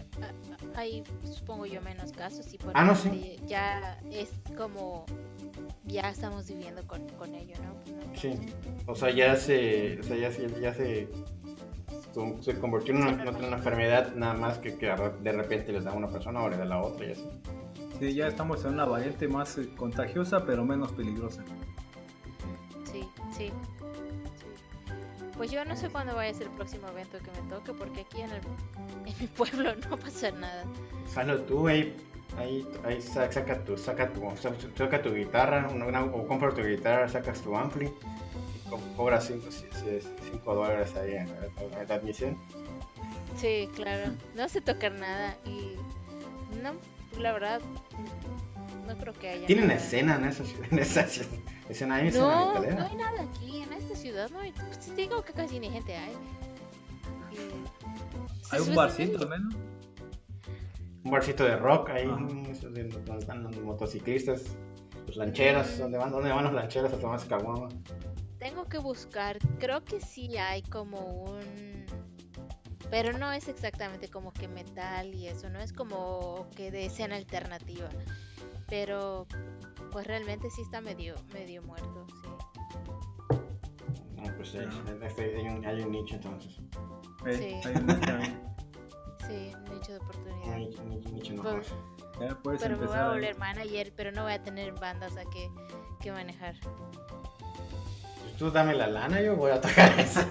[0.74, 2.52] Hay, supongo yo, menos casos.
[2.52, 5.06] Y por Ah, no, ende Ya es como.
[5.84, 7.96] Ya estamos viviendo con, con ello, ¿no?
[7.96, 8.14] ¿no?
[8.14, 8.34] Sí,
[8.86, 11.08] o sea, ya se, o sea, ya se, ya se,
[12.40, 14.86] se convirtió en una, en una enfermedad nada más que, que
[15.22, 17.28] de repente les da a una persona o le da a la otra y así.
[17.98, 21.42] Sí, ya estamos en una variante más eh, contagiosa, pero menos peligrosa.
[22.90, 23.50] Sí, sí.
[25.36, 28.00] Pues yo no sé cuándo vaya a ser el próximo evento que me toque, porque
[28.00, 30.64] aquí en, el, en mi pueblo no pasa nada.
[31.06, 31.94] Salo tú, ahí,
[32.38, 36.50] ahí, ahí sa- saca tu, saca tu, sa- saca tu guitarra, una- una- o compra
[36.52, 37.88] tu guitarra, sacas tu ampli
[38.70, 42.36] co- cobras 5 dólares ahí en la, en la admisión.
[43.36, 44.12] Sí, claro.
[44.34, 45.74] No sé tocar nada y.
[46.62, 46.72] No,
[47.20, 47.60] la verdad.
[48.86, 49.46] No creo que haya.
[49.46, 49.78] Tienen nada.
[49.80, 51.28] escena en esa, ciudad- en esa ciudad-
[51.68, 54.52] escena, hay escena No, no hay nada aquí, en esta ciudad no hay.
[54.52, 56.12] Pues te digo que casi ni gente hay.
[57.32, 59.26] Y- Hay un barcito, sí.
[59.28, 59.68] ¿no?
[61.04, 62.50] un barcito de rock ahí, donde
[63.18, 64.42] están los motociclistas,
[65.06, 67.68] los lancheros, ¿dónde van, dónde van los lancheros a tomarse caguama?
[68.38, 71.84] Tengo que buscar, creo que sí hay como un...
[72.90, 77.16] Pero no es exactamente como que metal y eso, no es como que de escena
[77.16, 77.88] alternativa.
[78.68, 79.26] Pero
[79.90, 82.28] pues realmente sí está medio, medio muerto, sí.
[84.16, 84.94] No, pues sí, Ah.
[85.06, 86.56] este- hay, un, hay un nicho entonces,
[87.26, 87.68] Eh, Sí.
[87.68, 88.38] hay un nicho ahí.
[89.28, 90.56] Sí, un nicho de un oportunidad.
[90.56, 91.66] un nicho, Pues- nomás.
[92.20, 95.24] Ya puedes Pero me voy a volver manager, pero no voy a tener bandas a
[95.26, 95.50] que,
[96.00, 96.54] que manejar.
[98.38, 100.20] Tú dame la lana, yo voy a tocar eso.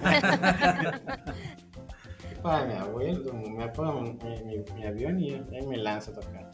[2.42, 6.50] Para mi abuelo, me pongo mi, mi, mi avión y ahí me lanzo a tocar.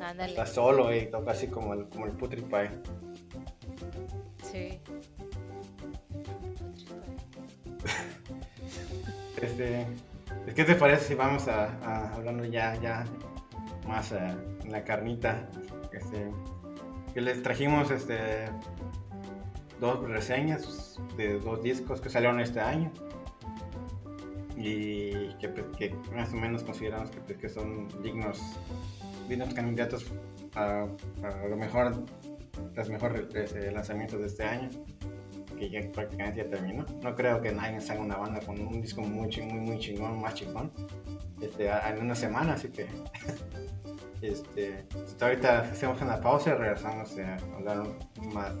[0.00, 2.70] Ándale, Está solo y toca así como el, como el Putri Pie.
[4.42, 4.80] sí.
[9.42, 9.86] Este,
[10.54, 13.04] ¿Qué te parece si vamos a, a hablando ya, ya
[13.86, 14.34] más eh,
[14.64, 15.48] en la carnita?
[15.92, 16.30] Este,
[17.12, 18.46] que les trajimos este,
[19.80, 22.90] dos reseñas de dos discos que salieron este año
[24.56, 28.40] y que, pues, más o menos consideramos que, pues, que son dignos,
[29.28, 30.06] dignos candidatos
[30.54, 30.86] a,
[31.22, 32.04] a lo mejor,
[32.74, 34.70] los mejores este, lanzamientos de este año
[35.56, 36.84] que ya prácticamente ya terminó.
[37.02, 40.34] No creo que nadie salga una banda con un disco muy, muy, muy chingón, más
[40.34, 40.70] chingón,
[41.40, 42.86] este, en una semana, así que
[44.22, 47.86] este, hasta ahorita hacemos una pausa y regresamos a hablar
[48.32, 48.52] más,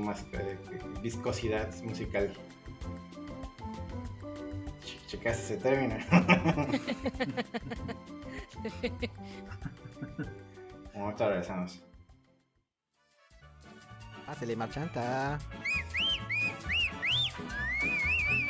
[0.00, 0.58] más eh,
[1.02, 2.32] viscosidad musical.
[4.82, 5.96] Ch- Checaste ese término.
[10.94, 11.82] Ahorita regresamos.
[14.26, 15.38] Pásale, marchanta.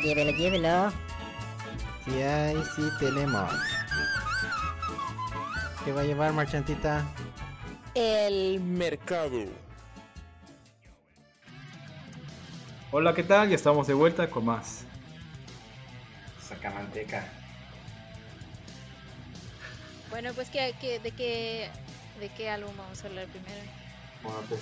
[0.03, 0.91] Llévelo, llévelo.
[2.05, 3.53] Sí hay, sí tenemos.
[5.85, 7.03] ¿Qué va a llevar, marchantita?
[7.95, 9.45] El mercado.
[12.97, 13.49] Hola, ¿qué tal?
[13.49, 14.85] Ya estamos de vuelta con más.
[16.41, 17.27] Saca manteca.
[20.11, 21.69] Bueno, pues ¿qué, qué- de, qué,
[22.21, 23.61] ¿de qué álbum vamos a hablar primero?
[24.23, 24.61] Bueno, pues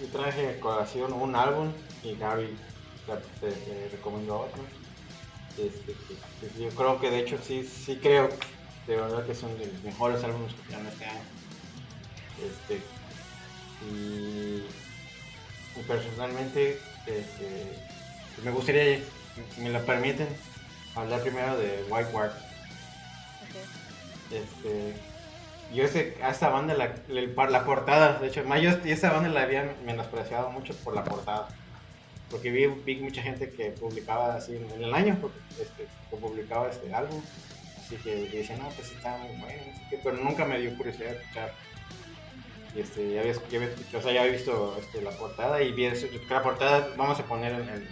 [0.00, 1.68] yo traje a colación un álbum
[2.02, 2.56] y Gaby
[3.42, 4.62] te, te recomendó otro.
[5.58, 5.94] Este,
[6.58, 8.30] yo creo que de hecho sí, sí creo
[8.86, 11.20] de verdad que son de los mejores álbumes que tienen este año.
[12.42, 12.80] Este,
[13.92, 14.85] y
[15.82, 17.76] personalmente este,
[18.44, 19.00] me gustaría,
[19.54, 20.28] si me lo permiten,
[20.94, 22.32] hablar primero de White Ward.
[24.30, 24.94] Este,
[25.72, 26.94] yo ese, a esta banda, la,
[27.48, 31.48] la portada, de hecho, más yo esa banda la había menospreciado mucho por la portada.
[32.30, 36.68] Porque vi, vi mucha gente que publicaba así en el año, porque, este, que publicaba
[36.70, 37.22] este álbum.
[37.78, 40.76] Así que decía, no, pues está muy bueno, no sé qué", pero nunca me dio
[40.76, 41.54] curiosidad escuchar.
[42.76, 46.42] Este, ya había, o sea, ya había visto este, la portada y vi eso, la
[46.42, 47.88] portada, vamos a poner en el,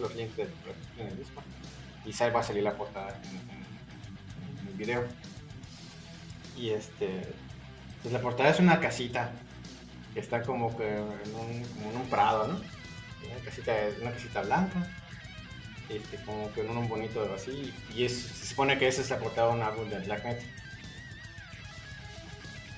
[0.00, 1.42] los links en el disco
[2.04, 5.04] y sale, va a salir la portada en, el video.
[6.56, 7.22] Y este,
[8.02, 9.32] pues la portada es una casita
[10.14, 12.54] que está como que en un, como en un prado, ¿no?
[12.54, 14.86] Una casita, una casita blanca,
[15.88, 19.18] este, como que en un bonito así, y es, se supone que esa es la
[19.18, 20.46] portada de un álbum de Black Metal.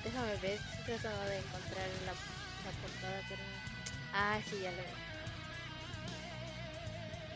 [0.03, 3.41] Déjame ver, estoy tratando de encontrar la, la portada, pero...
[4.13, 5.03] Ah, sí, ya lo veo.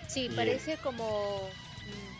[0.07, 1.49] Sí, parece como...
[1.86, 2.18] mm,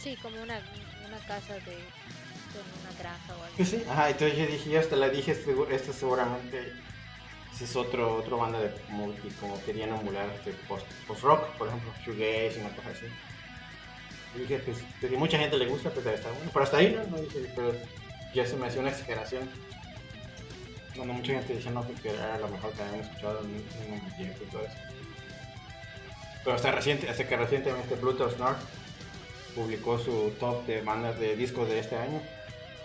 [0.00, 0.60] Sí, como una,
[1.06, 1.60] una casa de...
[1.62, 3.64] con una granja o algo.
[3.64, 6.72] Sí, ajá, entonces yo dije, yo hasta la dije, este, este seguramente
[7.54, 11.68] ese es otro, otro banda de que como querían emular este post, post rock, por
[11.68, 13.06] ejemplo, shoegaze y una cosa así.
[14.34, 16.50] Y dije, pues, pues, si mucha gente le gusta, pues estar bueno.
[16.52, 17.72] Pero hasta ahí no, no dije, pero
[18.36, 19.48] ya se me hacía una exageración.
[20.94, 24.38] Cuando mucha gente decía, no, que era lo mejor que habían escuchado en, un tiempo
[24.42, 24.76] y todo eso.
[26.44, 28.58] Pero hasta, reciente, hasta que recientemente Bluetooth North
[29.54, 32.20] publicó su top de bandas de discos de este año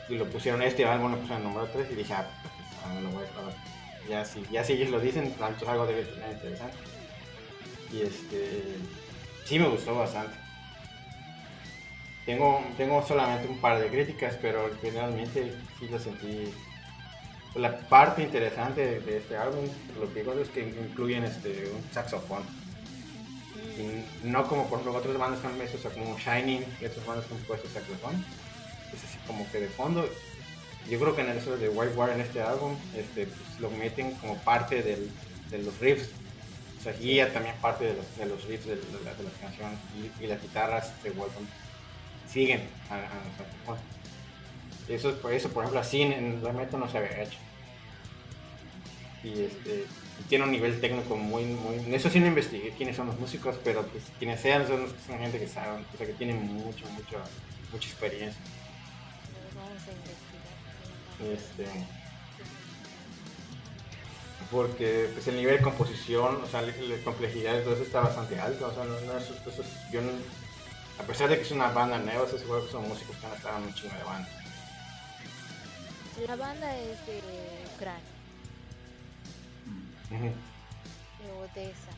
[0.08, 2.54] y lo pusieron este álbum, lo pusieron número 3 y dije, ah, pues,
[2.86, 3.54] ah, lo voy a probar.
[4.10, 6.78] Ya si, ya si ellos lo dicen, entonces algo debe interesante.
[7.92, 8.78] Y este,
[9.46, 10.41] sí me gustó bastante.
[12.26, 16.54] Tengo, tengo solamente un par de críticas, pero generalmente sí lo sentí.
[17.56, 19.66] La parte interesante de, este álbum,
[20.00, 22.44] lo que digo es que incluyen este, un saxofón.
[24.24, 27.26] No como por ejemplo otras bandas que han puesto, o como Shining y otras bandas
[27.32, 28.24] han puesto saxofón.
[28.94, 30.08] Es así como que de fondo.
[30.90, 33.70] Yo creo que en el caso de White War en este álbum, este, pues, lo
[33.72, 35.12] meten como parte del,
[35.50, 36.10] de los riffs.
[36.80, 40.28] O sea, guía también parte de los, de los riffs de las canciones y, y
[40.28, 41.48] las guitarras se vuelven,
[42.32, 43.00] siguen a, a
[43.38, 43.78] saxofón.
[44.88, 47.38] Eso, es por eso, por ejemplo, así en, en la meta no se había hecho.
[49.24, 49.86] Y este,
[50.30, 51.76] tiene un nivel técnico muy, muy...
[51.76, 54.88] en Eso sí no investigué quiénes son los músicos, pero pues, quienes sean son,
[55.20, 57.18] gente que saben, o sea, que tienen mucho, mucho,
[57.72, 58.42] mucha experiencia.
[61.34, 61.66] Este,
[64.52, 68.02] porque pues, el nivel de composición, o sea, la, la complejidad de todo eso está
[68.02, 68.68] bastante alto.
[68.68, 70.12] O sea, no, no, eso- eso es- yo no-
[71.02, 73.34] a pesar de que es una banda nueva, estoy seguro que son músicos que han
[73.34, 74.30] estado en un chingo de bandas.
[76.28, 77.22] La banda es de
[77.76, 78.02] Ucrania,
[81.20, 81.92] de Odessa,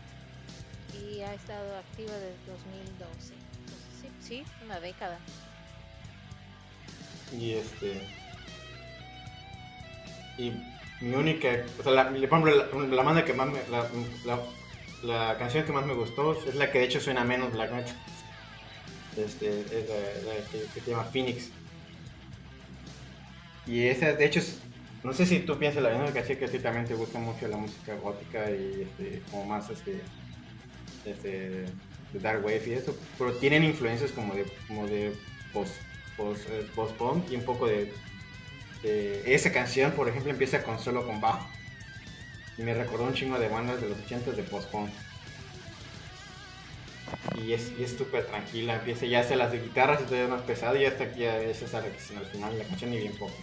[0.93, 3.33] y ha estado activa desde 2012.
[3.33, 3.35] Entonces,
[4.01, 5.19] sí, sí, una década.
[7.37, 8.07] Y este.
[10.37, 10.53] Y
[11.01, 11.49] mi única.
[11.79, 13.59] O sea, la, por ejemplo, la, la banda que más me.
[13.69, 13.89] La,
[14.23, 14.39] la,
[15.03, 18.02] la canción que más me gustó es la que de hecho suena menos black metal.
[19.17, 21.49] Este, es la, la que, que se llama Phoenix.
[23.65, 24.59] Y esa, de hecho, es-
[25.03, 27.19] no sé si tú piensas la misma, que así que a ti también te gusta
[27.19, 30.01] mucho la música gótica y este, como más este,
[31.05, 31.29] este,
[32.11, 35.13] de dark wave y eso, pero tienen influencias como de, como de
[35.51, 35.73] post,
[36.17, 37.93] post, eh, post-punk y un poco de,
[38.83, 41.47] de- Esa canción, por ejemplo, empieza con solo con bajo.
[42.57, 44.89] Y me recordó un chingo de bandas de los 80 de post-punk.
[47.43, 50.41] Y es y es súper tranquila, empieza ya hace las de guitarras y todavía más
[50.43, 53.15] pesado y hasta aquí ya esa es la que al final la canción ni bien
[53.17, 53.35] poco.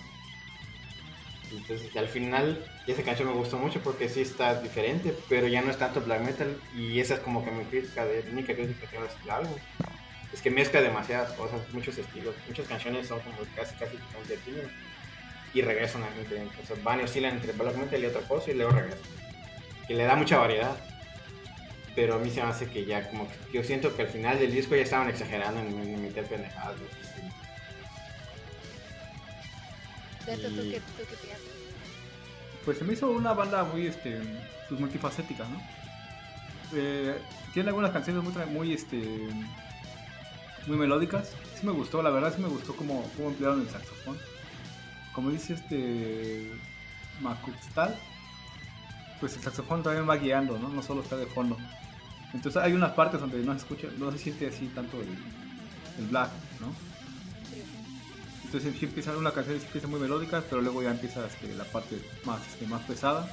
[1.53, 5.71] Entonces al final esa canción me gustó mucho porque sí está diferente, pero ya no
[5.71, 8.87] es tanto black metal y esa es como que mi crítica de única crítica que
[8.87, 9.57] tengo de este álbum.
[10.33, 14.71] Es que mezcla demasiadas cosas, muchos estilos, muchas canciones son como casi casi continuas
[15.53, 18.51] y regresan a entre, o sea, van y oscilan entre black metal y otra cosa
[18.51, 19.01] y luego regresan.
[19.87, 20.77] Que le da mucha variedad.
[21.95, 24.39] Pero a mí se me hace que ya como que yo siento que al final
[24.39, 26.77] del disco ya estaban exagerando en, en meter pendejadas.
[30.25, 31.49] ¿tú Y- qué, tú qué piensas?
[32.65, 34.21] Pues se me hizo una banda muy, este,
[34.69, 35.61] pues multifacética, ¿no?
[36.75, 37.19] Eh,
[37.55, 38.99] tiene algunas canciones muy, muy, este,
[40.67, 41.31] muy melódicas.
[41.59, 44.19] Sí me gustó, la verdad sí me gustó cómo, cómo emplearon el saxofón.
[45.15, 46.51] Como dice este
[47.21, 47.99] Macuxtal,
[49.19, 50.69] pues el saxofón también va guiando, ¿no?
[50.69, 51.57] No solo está de fondo.
[52.33, 56.31] Entonces hay unas partes donde no se escucha, no se siente así tanto el, black,
[56.61, 56.73] ¿no?
[58.45, 62.01] Entonces sí empieza una canción empieza muy melódica, pero luego ya empieza este, la parte
[62.25, 63.29] más, este, más pesada.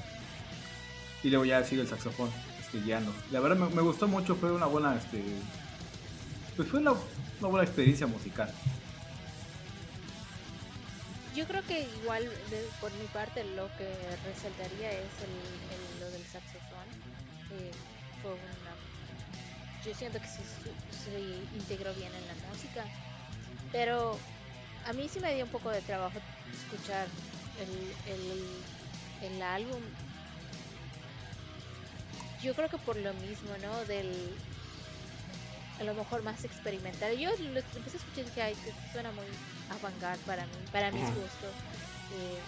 [1.24, 2.30] Y luego ya sigue el saxofón
[2.60, 3.14] este, guiando.
[3.32, 5.24] La verdad me, gustó mucho, fue una buena, este,
[6.56, 6.94] pues fue una,
[7.40, 8.52] buena experiencia musical.
[11.36, 12.30] Yo creo que igual
[12.82, 13.88] por mi parte lo que
[14.26, 16.68] resaltaría es el, lo del saxofón.
[19.84, 20.44] Yo siento que sí
[20.92, 21.20] se
[21.56, 22.86] integró bien en la música,
[23.72, 24.18] pero
[24.86, 26.20] a mí sí me dio un poco de trabajo
[26.54, 27.08] escuchar
[27.60, 28.64] el, el,
[29.22, 29.82] el álbum.
[32.42, 33.86] Yo creo que por lo mismo, ¿no?
[33.86, 34.36] Del
[35.80, 37.16] a lo mejor más experimental.
[37.18, 39.28] Yo lo empecé a escuchar y dije, ay, que suena muy
[39.70, 41.54] avant para mí, para mis gustos.
[42.14, 42.42] Eh,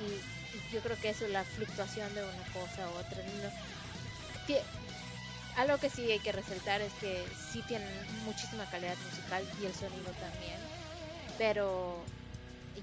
[0.00, 3.22] y, y yo creo que eso, la fluctuación de una cosa a otra.
[3.22, 3.50] no-
[5.56, 9.74] algo que sí hay que resaltar es que sí tienen muchísima calidad musical y el
[9.74, 10.60] sonido también.
[11.36, 12.06] Pero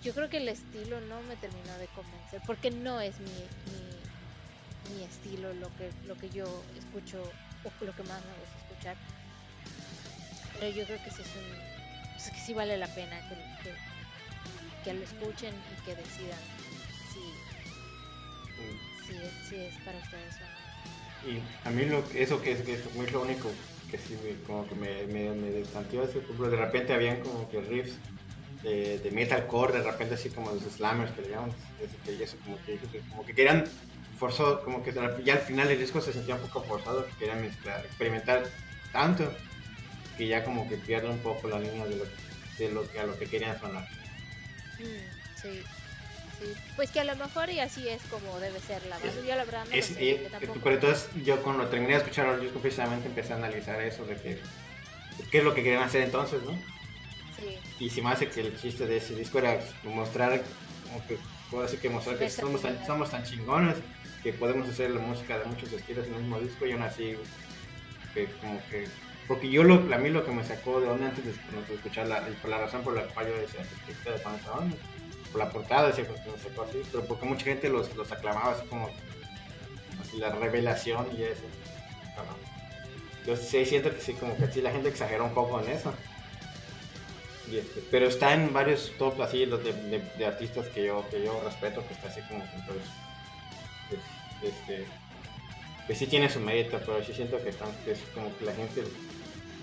[0.03, 4.93] yo creo que el estilo no me terminó de convencer porque no es mi, mi,
[4.93, 6.45] mi estilo lo que, lo que yo
[6.76, 7.24] escucho
[7.63, 8.97] o lo que más me gusta escuchar.
[10.53, 11.43] Pero yo creo que sí, es un,
[12.13, 13.74] pues, que sí vale la pena que, que,
[14.84, 16.39] que lo escuchen y que decidan
[17.13, 17.20] si,
[19.07, 19.13] si,
[19.49, 20.59] si es para ustedes o no.
[21.26, 23.51] Y a mí lo, que- eso que es, que es muy lo único
[23.91, 27.59] que sí me, como que me, me, me por ejemplo, de repente habían como que
[27.61, 27.93] riffs
[28.63, 31.51] de, de metalcore, de repente así como los slammers que le llaman,
[32.05, 33.65] que, eso como que, que- como que querían
[34.17, 34.93] forzado, como que
[35.24, 38.43] ya al final el disco se sentía un poco forzado, que querían experimentar
[38.91, 39.32] tanto,
[40.17, 42.05] que ya como que pierden un poco la línea de lo,
[42.57, 43.88] de lo que a lo que querían sonar.
[44.78, 45.63] Mm, sí,
[46.75, 48.97] Pues que a lo mejor y así es como debe ser la.
[48.97, 51.97] Es- Yo la verdad no Es- lo sé, tampoco- pero entonces yo cuando terminé de
[51.99, 54.39] escuchar el disco precisamente empecé a analizar eso de que
[55.31, 56.51] qué es lo que querían hacer entonces, ¿no?
[57.37, 60.41] Sí, Y si me hace que el chiste de ese disco era mostrar,
[60.85, 61.17] como que
[61.49, 63.75] puedo decir que mostrar que somos tan, somos tan chingones
[64.23, 67.15] que podemos hacer la música de muchos estilos en el mismo disco y aún así,
[68.13, 68.87] que como que.
[69.27, 72.07] Porque yo, lo, a mí lo que me sacó de onda antes de, de escuchar
[72.07, 73.61] la, la razón por la cual yo decía
[74.03, 74.75] que de Panzón,
[75.32, 78.65] por la portada, que me sacó así, pero porque mucha gente los, los aclamaba así
[78.67, 78.89] como
[80.01, 81.43] así la revelación y eso.
[83.25, 85.93] Yo sí siento que sí, como que sí, la gente exageró un poco en eso.
[87.51, 91.86] Este, pero está en varios top así los de, artistas que yo, que yo respeto,
[91.88, 92.80] que está así como que pues,
[93.89, 94.86] pues, este,
[95.88, 98.53] que sí tiene su mérito, pero sí siento que están, que es como que la
[98.53, 98.84] gente,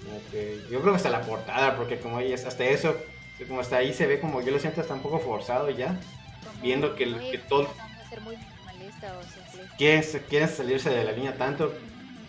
[0.05, 2.97] como que, yo creo que hasta la portada, porque como es, hasta eso,
[3.45, 5.99] como hasta ahí se ve como, yo lo siento hasta un poco forzado ya,
[6.45, 9.77] como viendo que el- muy que todo- tratando de ser muy minimalista o simplista.
[9.77, 11.75] quieren, quieren salirse de la línea tanto,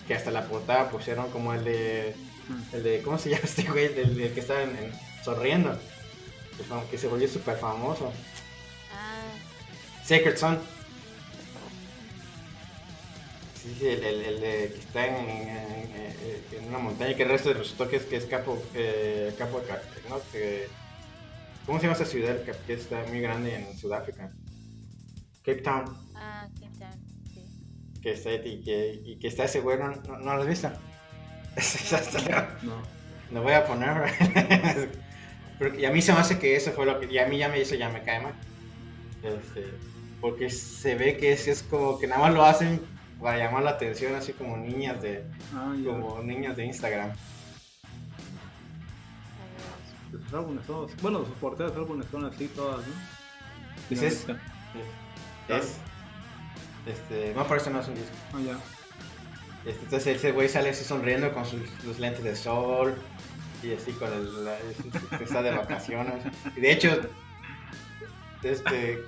[0.08, 2.16] que hasta la portada pusieron como el de,
[2.74, 3.86] el de, ¿cómo se llama este güey?
[3.86, 4.92] El, de que está en- en-
[5.24, 5.78] sonriendo,
[6.58, 8.12] que, fam- que se volvió súper famoso.
[8.94, 9.24] Ah,
[10.06, 10.60] Sacred Son.
[13.62, 17.24] Sí, sí, el, el, el de que está en, en- en- en una montaña que
[17.24, 19.62] el resto resultó que es, que es Capo, eh, Capo
[20.10, 20.20] ¿no?
[20.32, 20.68] Que-
[21.68, 24.32] ¿Cómo se llama esa ciudad que está muy grande en Sudáfrica?
[25.44, 25.84] Cape Town,
[26.16, 26.94] ah, Cape Town,
[27.34, 27.46] sí.
[28.02, 30.72] que está, y, que, y que está ese güey, ¿no, no, no lo has visto?
[32.64, 32.82] No.
[33.32, 33.92] Lo voy a poner.
[35.60, 37.12] Porque, y a mí se me hace que eso fue lo que.
[37.12, 38.34] Y a mí ya me hizo, ya me cae mal.
[39.24, 39.66] Este,
[40.22, 42.80] porque se ve que es, es como que nada más lo hacen
[43.20, 47.12] para llamar la atención, así como niñas de, Ah, como niñas de Instagram.
[50.12, 50.92] Ver, Sus álbumes todos.
[51.02, 52.94] Bueno, sus portadas de álbumes son así todas, ¿no?
[53.90, 54.34] Es- está.
[55.50, 55.78] Es.
[56.86, 58.12] Este, no, por eso no es un disco.
[58.34, 58.58] Ah, ya.
[59.70, 62.96] Este, entonces ese güey sale así sonriendo con sus, sus lentes de sol
[63.62, 66.24] y así con el, la- es- está de vacaciones.
[66.56, 67.02] Y de hecho,
[68.44, 69.00] este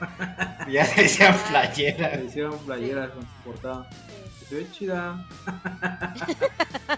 [0.70, 2.16] ya se decían playera.
[2.16, 3.90] Le hicieron playeras con su portada.
[4.48, 5.26] Se ve chida.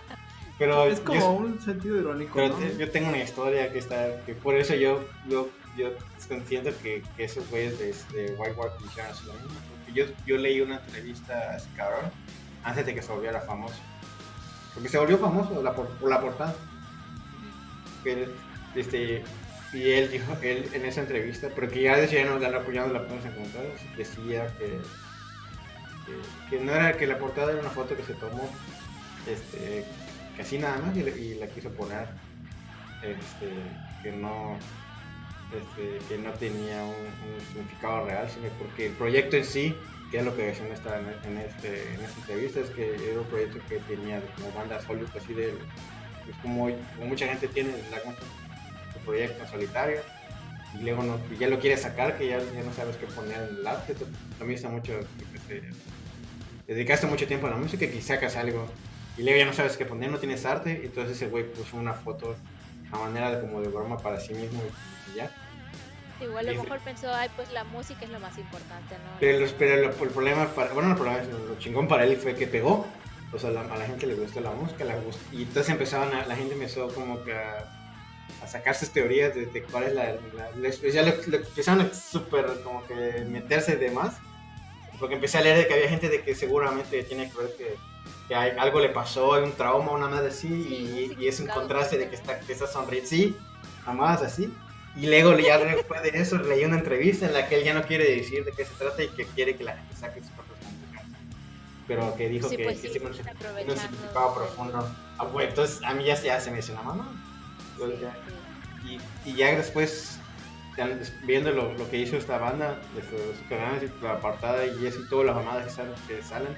[0.61, 4.35] Pero Es como yo, un sentido irónico, pero yo tengo una historia que está, que
[4.35, 5.89] por eso yo, yo, yo
[6.47, 9.59] siento que, que esos güeyes de, de White Walk hicieron mismo.
[9.71, 12.11] Porque yo, yo leí una entrevista a ese cabrón
[12.63, 13.77] antes de que se volviera famoso.
[14.75, 16.55] Porque se volvió famoso la por, por la portada.
[18.05, 18.29] Que,
[18.77, 19.25] este,
[19.73, 23.07] y él dijo, él en esa entrevista, pero que ya decía, no, no apoyando la
[23.07, 24.79] prensa en comentarios, decía que,
[26.05, 28.47] que, que no era que la portada era una foto que se tomó,
[29.27, 29.87] este,
[30.41, 32.07] así nada más y, la quiso poner,
[33.03, 33.53] este,
[34.03, 34.57] que no,
[35.53, 39.77] este, que no tenía un, significado real, sino porque el proyecto en sí,
[40.11, 43.27] que es lo que decían en en, este, en esta entrevista, es que era un
[43.27, 45.55] proyecto que tenía como banda sólida, así de,
[46.25, 46.69] pues como,
[47.07, 47.99] mucha gente tiene la,
[49.05, 50.01] proyecto solitario,
[50.79, 53.57] y luego no, ya lo quieres sacar, que ya, ya no sabes qué poner en
[53.57, 53.95] el arte,
[54.39, 54.93] también está mucho,
[55.33, 55.63] que te-
[56.67, 58.69] te dedicaste mucho tiempo a la música y sacas algo,
[59.21, 61.93] y luego ya no sabes qué poner, no tienes arte, entonces ese güey puso una
[61.93, 62.35] foto
[62.91, 64.63] a manera de como de broma para sí mismo
[65.13, 65.31] y ya.
[66.23, 69.19] Igual a lo mejor pensó, ay, pues la música es lo más importante, ¿no?
[69.21, 72.47] Pero, pero lo- el problema, para, bueno, el problema, lo chingón para él fue que
[72.47, 72.87] pegó.
[73.33, 76.13] O sea, la- a la gente le gustó la música, la gust- y entonces empezaban
[76.15, 77.65] a, la gente empezó como que a,
[78.43, 81.83] a sacar sus teorías de, de cuál es la, la- les- ya le, le empezaron
[81.87, 84.15] a súper como que meterse de más,
[84.99, 87.77] porque empecé a leer de que había gente de que seguramente tiene que ver que,
[88.29, 91.41] que hay, algo le pasó, hay un trauma, una madre así, Sí, y, y es
[91.41, 93.37] un contraste de que está, que está sonriendo, sí,
[93.85, 94.53] jamás así.
[94.97, 97.83] Y luego ya después de eso leí una entrevista en la que él ya no
[97.83, 100.59] quiere decir de qué se trata y que quiere que la gente saque sus propias
[100.59, 101.19] conclusiones.
[101.87, 103.07] Pero que dijo Sí, que, pues que sí, un,
[103.71, 104.89] un significado profundo.
[105.19, 107.13] Ah, bueno, entonces a mí ya, ya se me hizo una mamá.
[107.75, 108.17] Entonces, ya-
[108.85, 108.99] y,
[109.29, 110.19] y ya después,
[111.25, 115.01] viendo lo, lo que hizo esta banda, de su, su canal, la apartada y eso
[115.01, 116.57] y todas las mamadas que salen, que salen,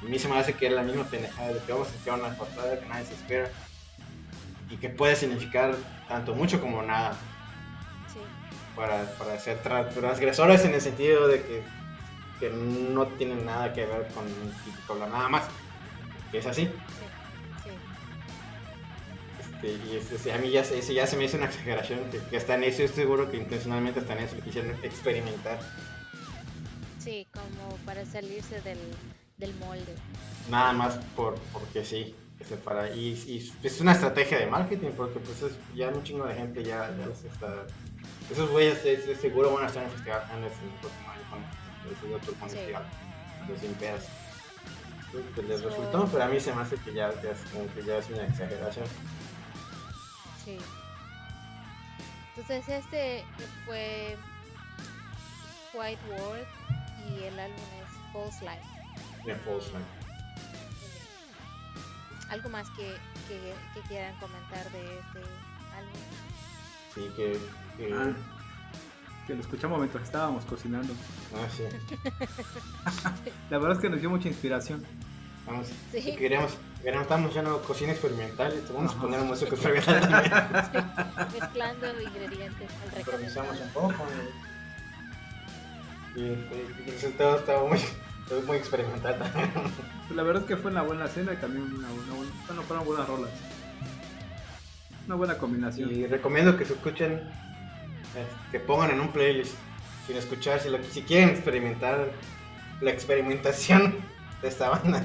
[0.00, 2.18] a mí se me hace que era la misma pendejada de que vamos a sacar
[2.20, 3.50] una portada que nadie se espera
[4.70, 5.74] y que puede significar
[6.08, 7.12] tanto mucho como nada
[8.12, 8.20] Sí,
[8.76, 11.62] para, para ser tra- transgresores en el sentido de que,
[12.40, 14.24] que no tienen nada que ver con,
[14.86, 15.44] con la nada más.
[16.30, 16.66] Que es así.
[16.66, 16.70] sí,
[17.64, 17.70] sí.
[19.40, 22.00] Este, y es- es- a mí ya, se- eso ya se me hizo una exageración.
[22.10, 25.58] Que, que en eso estoy seguro que intencionalmente en eso lo quisieron experimentar.
[26.98, 28.78] Sí, como para salirse del,
[29.38, 29.94] del molde.
[30.50, 32.14] Nada más por, porque sí.
[32.38, 32.90] que se para.
[32.94, 36.62] Y, y es una estrategia de marketing porque pues es- ya un chingo de gente
[36.62, 37.64] ya, ya los está...
[38.30, 41.92] Esos güeyes de- de seguro van a estar en Festival en el próximo año con
[41.92, 42.84] ese otro festival.
[43.40, 47.30] Entonces, sin pues, les So- resultó, pero a mí se me hace que ya, ya
[47.30, 48.86] es como que ya es una exageración.
[50.44, 50.58] Sí.
[52.36, 53.24] Entonces este
[53.66, 54.16] fue
[55.74, 56.46] White World
[57.10, 58.77] y el álbum es False Life.
[59.24, 59.86] De Light.
[62.30, 62.94] ¿Algo más que,
[63.26, 65.18] que, que quieran comentar de este
[65.76, 66.00] álbum?
[66.94, 67.38] Sí, que...
[67.76, 68.12] que Ah,
[69.26, 70.94] que lo escuchamos mientras estábamos cocinando.
[71.36, 71.64] ah, sí.
[73.50, 74.82] La verdad es que nos dio mucha inspiración.
[75.46, 76.16] Vamos, Sí.
[76.16, 76.52] queríamos,
[76.82, 80.92] queríamos, estamos haciendo cocina experimental y vamos a poner música experimental también.
[81.40, 83.94] Mezclando ingredientes al improvisamos un poco
[86.16, 87.78] y, y- y el resultado estaba muy,
[88.28, 89.50] estaba muy experimental también.
[90.14, 92.84] La verdad es que fue una buena cena y también una, buena, buena- bueno, fueron
[92.86, 93.30] buenas rolas.
[95.06, 95.90] Una buena combinación.
[95.94, 99.54] Y recomiendo que se escuchen, eh, que pongan en un playlist,
[100.06, 102.10] sin escuchar, si, lo, si quieren experimentar
[102.80, 103.96] la experimentación
[104.42, 105.02] de esta banda,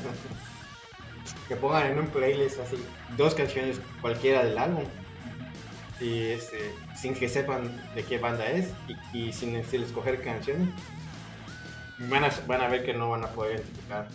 [1.48, 2.78] que pongan en un playlist así
[3.18, 4.84] dos canciones cualquiera del álbum.
[6.02, 8.70] Y este, sin que sepan de qué banda es
[9.14, 10.68] y, y sin, sin escoger canciones,
[12.00, 14.08] van a, van a ver que no van a poder identificar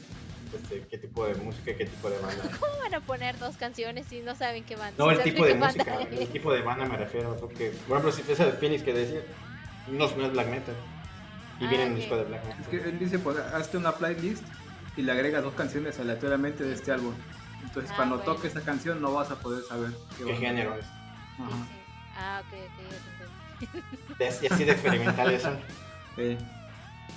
[0.54, 2.42] este, qué tipo de música, qué tipo de banda.
[2.58, 4.94] ¿Cómo van a poner dos canciones si no saben qué banda?
[4.98, 6.20] No, el tipo de qué banda música, es?
[6.20, 9.20] el tipo de banda me refiero, porque, por ejemplo, si esa de Phoenix que decía,
[9.88, 10.74] no, no es black metal,
[11.60, 12.00] y Ah, viene en un ok.
[12.00, 12.60] disco de black metal.
[12.62, 14.42] Es que él dice, pues hazte una playlist
[14.96, 17.14] y le agregas dos canciones aleatoriamente de este álbum.
[17.62, 18.32] Entonces Ah, cuando bueno.
[18.34, 20.38] toque esa canción no vas a poder saber ¿Qué banda.
[20.40, 20.86] género es?
[20.86, 21.50] Ajá.
[21.50, 21.74] sí.
[22.16, 22.58] Ah, ok,
[23.60, 25.58] ok, Y así de experimentales son.
[26.16, 26.38] Sí.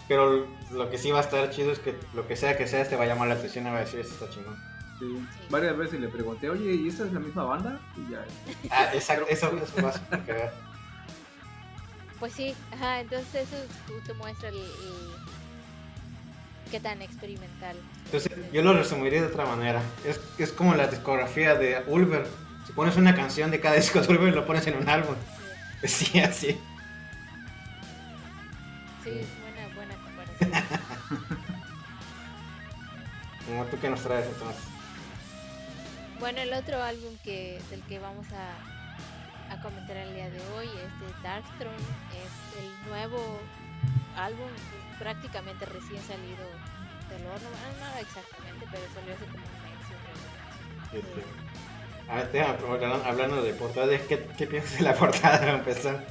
[0.07, 2.87] Pero lo que sí va a estar chido es que lo que sea que sea,
[2.87, 4.55] te va a llamar la atención y va a decir, esto está chingón.
[4.99, 5.05] Sí.
[5.07, 5.45] Sí.
[5.49, 7.79] Varias veces le pregunté, oye, ¿y esta es la misma banda?
[7.97, 8.25] Y ya.
[8.69, 10.49] Ah, exacto, eso, vas a que.
[12.19, 15.11] Pues sí, ajá, entonces eso justo muestra el, el-
[16.69, 17.75] qué tan experimental.
[18.05, 19.81] Entonces, yo lo resumiría de otra manera.
[20.05, 22.27] Es, es como la discografía de Ulver.
[22.67, 25.15] Si pones una canción de cada disco de Ulver, lo pones en un álbum.
[25.83, 26.59] Sí, así.
[29.03, 29.21] Sí,
[33.51, 34.63] Como tú que nos traes entonces.
[36.21, 40.67] Bueno, el otro álbum que del que vamos a, a comentar el día de hoy
[40.67, 41.75] es de Darkthrone.
[41.75, 43.41] Es el nuevo
[44.15, 44.47] álbum
[44.99, 46.47] prácticamente recién salido
[47.09, 47.49] del horno.
[47.49, 51.11] Bueno, no exactamente, pero salió hace como un mes.
[51.11, 52.21] creo.
[52.21, 56.05] Este, A ver, hablando, hablando de portadas, ¿qué, ¿qué piensas de la portada para empezar?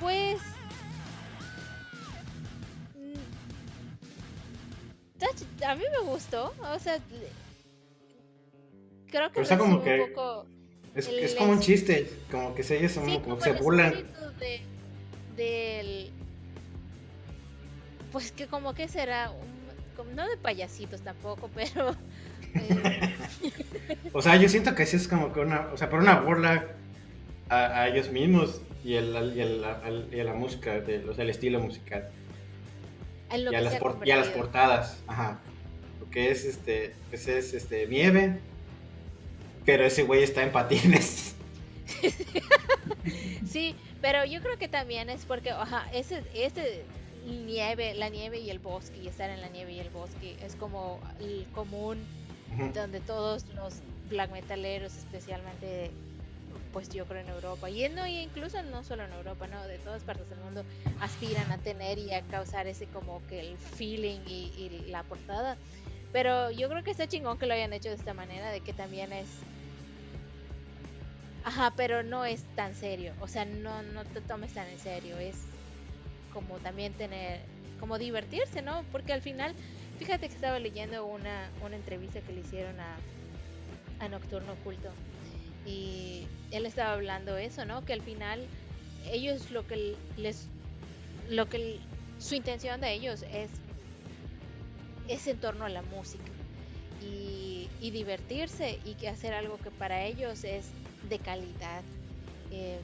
[0.00, 0.53] Pues.
[5.66, 6.52] A mí me gustó.
[6.74, 6.98] O sea.
[9.10, 10.46] Creo que como un poco.
[10.94, 13.92] Es, El- es como un chiste, como que se- ellos son, Sí, como se burlan.
[14.38, 14.60] de,
[15.36, 16.10] del.
[18.12, 19.30] Pues que como que será.
[19.30, 19.64] un-
[19.96, 21.96] como- no de payasitos tampoco, pero.
[22.54, 23.14] eh,
[24.12, 26.68] O sea, yo siento que sí es como que una, o sea, por una burla
[27.48, 31.24] a, a ellos mismos y, el, y, el- y a la música, de, o sea,
[31.24, 32.08] el estilo musical.
[33.34, 35.40] En lo Y a, que las se ha por- y a las portadas, ajá.
[35.98, 38.38] Porque es este, pues es este, nieve,
[39.64, 41.34] pero ese güey está en patines.
[43.46, 46.82] Sí, pero yo creo que también es porque, ajá, ese, este
[47.26, 50.56] nieve, la nieve y el bosque, y estar en la nieve y el bosque, es
[50.56, 51.98] como el común
[52.74, 53.74] donde todos los
[54.08, 55.90] black metaleros, especialmente,
[56.74, 59.78] pues yo creo en Europa, y no, y incluso no solo en Europa, no, de
[59.78, 60.64] todas partes del mundo,
[61.00, 65.56] aspiran a tener y a causar ese como que el feeling y, y la portada.
[66.12, 68.72] Pero yo creo que está chingón que lo hayan hecho de esta manera, de que
[68.72, 69.28] también es
[71.44, 73.12] Ajá, pero no es tan serio.
[73.20, 75.18] O sea, no, no te tomes tan en serio.
[75.18, 75.36] Es
[76.32, 77.40] como también tener,
[77.78, 78.82] como divertirse, ¿no?
[78.90, 79.54] Porque al final,
[79.98, 82.96] fíjate que estaba leyendo una, una entrevista que le hicieron a,
[84.00, 84.90] a Nocturno Oculto.
[85.66, 87.84] Y él estaba hablando eso, ¿no?
[87.84, 88.46] Que al final
[89.10, 90.46] ellos lo que les,
[91.28, 91.78] lo que
[92.18, 93.50] su intención de ellos es,
[95.08, 96.24] es en torno a la música.
[97.02, 100.66] Y, y divertirse y que hacer algo que para ellos es
[101.08, 101.82] de calidad.
[102.50, 102.78] Eh,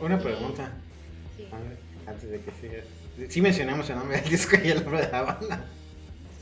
[0.00, 0.72] Una pregunta,
[1.36, 1.46] sí.
[2.06, 3.28] antes de que siga.
[3.30, 5.64] Sí mencionamos el nombre del disco y el nombre de la banda.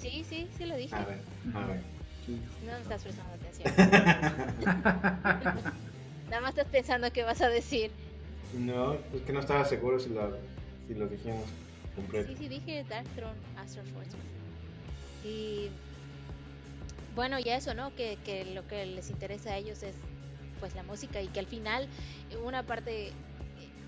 [0.01, 0.95] sí, sí, sí lo dije.
[0.95, 1.19] A ver,
[1.55, 1.81] a ver.
[2.27, 3.75] No me estás prestando atención.
[6.31, 7.91] Nada más estás pensando qué vas a decir.
[8.55, 10.37] No, es que no estaba seguro si lo,
[10.87, 11.45] si lo dijimos
[11.95, 12.29] completo.
[12.29, 14.17] Sí, sí, dije Dark Throne, Astral Force.
[15.25, 15.71] Y
[17.15, 17.95] bueno, ya eso, ¿no?
[17.95, 19.95] Que, que lo que les interesa a ellos es
[20.61, 21.89] pues la música y que al final
[22.45, 23.13] una parte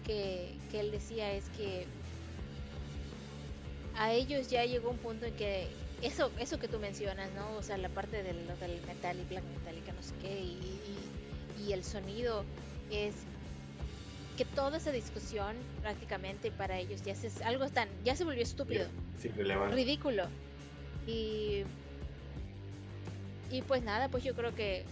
[0.04, 1.86] que, que él decía es que
[3.96, 5.68] a ellos ya llegó un punto en que
[6.02, 7.56] eso eso que tú mencionas, ¿no?
[7.56, 10.14] O sea, la parte del, lo del metal y black metal y que no sé
[10.20, 10.80] qué y,
[11.56, 12.44] y- y el sonido
[12.90, 13.14] es
[14.36, 18.86] que toda esa discusión prácticamente para ellos ya se, algo tan ya se volvió estúpido
[19.18, 19.30] Sí,
[19.74, 20.28] ridículo.
[21.06, 21.62] Y,
[23.50, 24.84] y pues nada, pues yo creo que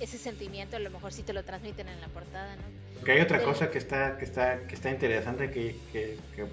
[0.00, 2.62] ese sentimiento a lo mejor sí te lo transmiten en la portada, ¿no?
[2.98, 6.46] Porque hay otra cosa que está, que está, que está interesante que, que, que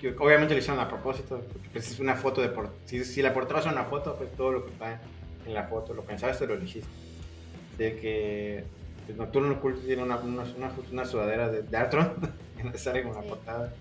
[0.00, 3.32] que obviamente lo hicieron a propósito, pues es una foto de por, si, si la
[3.32, 5.00] portada es una foto, pues todo lo que está
[5.46, 6.88] en la foto, lo pensaste, lo elegiste.
[7.78, 8.64] De que
[9.08, 12.12] el Nocturno Oculto tiene una, una, una, una sudadera de Dartron,
[12.58, 13.72] que no sale con la portada.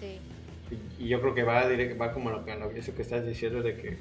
[0.00, 0.18] Sí,
[0.98, 3.26] Y, y yo creo que va, direct- va como lo que, lo- eso que estás
[3.26, 3.98] diciendo de que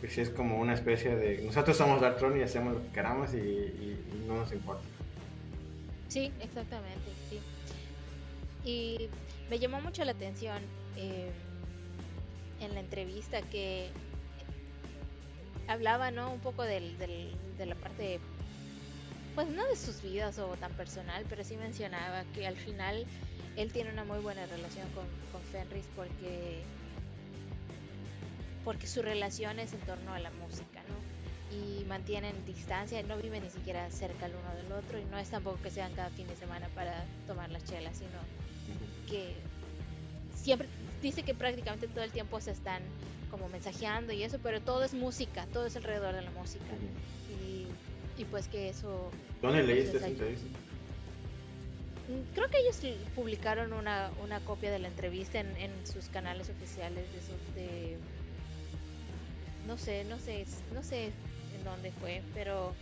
[0.00, 1.42] pues es como una especie de...
[1.44, 4.82] Nosotros somos Dartron y hacemos lo que queramos y, y- y no nos importa.
[6.12, 7.40] Sí, exactamente, sí.
[8.64, 9.08] Y
[9.48, 10.62] me llamó mucho la atención
[10.96, 11.32] eh,
[12.60, 13.90] en la entrevista que
[15.66, 16.30] hablaba, ¿no?
[16.30, 18.20] Un poco del, de la parte,
[19.34, 23.06] pues no de sus vidas o tan personal, pero sí mencionaba que al final
[23.56, 26.62] él tiene una muy buena relación con, con Fenris porque
[28.64, 30.81] porque su relación es en torno a la música.
[31.52, 35.28] Y mantienen distancia, no viven ni siquiera cerca el uno del otro y no es
[35.28, 38.18] tampoco que sean cada fin de semana para tomar las chelas, sino
[39.08, 39.34] que
[40.34, 40.66] siempre
[41.02, 42.82] dice que prácticamente todo el tiempo se están
[43.30, 46.64] como mensajeando y eso, pero todo es música, todo es alrededor de la música.
[47.28, 47.66] Y,
[48.20, 49.10] y pues que eso
[49.42, 50.58] ¿Dónde leíste Entonces, esa entrevista?
[52.08, 52.80] Mm, Creo que ellos
[53.14, 57.96] publicaron una, una copia de la entrevista en, en sus canales oficiales de esos de
[59.66, 60.44] no sé, no sé,
[60.74, 61.12] no sé
[61.62, 62.72] en dónde fue, pero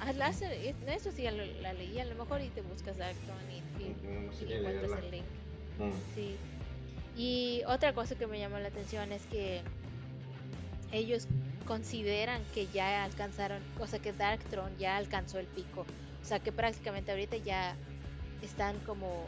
[0.00, 3.82] ah, la eso sí lo- la leí, a lo mejor y te buscas Acton y,
[3.82, 3.86] y-
[4.48, 4.98] y encuentras leerla.
[4.98, 5.24] el link.
[5.78, 5.92] Mm.
[6.14, 6.36] Sí.
[7.16, 9.60] Y otra cosa que me llamó la atención es que
[10.92, 11.26] ellos
[11.66, 15.84] consideran que ya alcanzaron, o sea que Darkthrone ya alcanzó el pico.
[16.22, 17.74] O sea que prácticamente ahorita ya
[18.42, 19.26] están como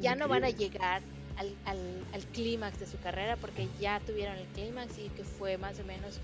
[0.00, 1.02] ya no van a llegar
[1.36, 1.78] al, al,
[2.14, 5.84] al clímax de su carrera porque ya tuvieron el clímax y que fue más o
[5.84, 6.18] menos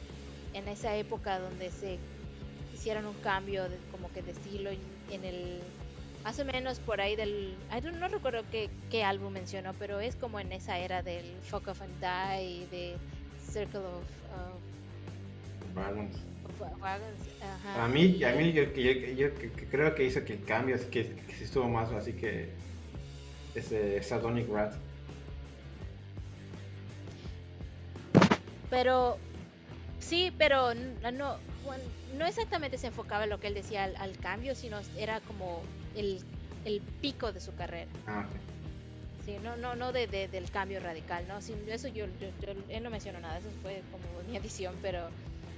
[0.57, 1.99] en esa época donde se
[2.75, 5.61] hicieron un cambio de, como que de estilo en, el
[6.25, 10.01] más o menos por ahí del ay, no, no recuerdo qué, qué álbum mencionó pero
[10.01, 12.97] es como en esa era del Fuck Off and Die de
[13.51, 14.05] Circle of,
[17.21, 17.85] así, ajá.
[17.85, 19.35] A mí, a mí yo, yo- yo-
[19.71, 22.49] creo que hizo que el cambio, así que, que sí estuvo más así que
[23.55, 24.75] ese Sardonic Rat.
[28.71, 29.19] Pero
[30.09, 34.19] sí, pero no, bueno, no exactamente se enfocaba en lo que él decía al, al
[34.19, 35.63] cambio, sino era como
[35.95, 36.23] el,
[36.65, 37.91] el pico de su carrera.
[38.07, 38.27] Ah.
[39.25, 41.41] Sí, no, no, no de, de- del cambio radical, ¿no?
[41.41, 45.09] Sin, eso yo, yo- yo- él no mencionó nada, eso fue como mi adición, pero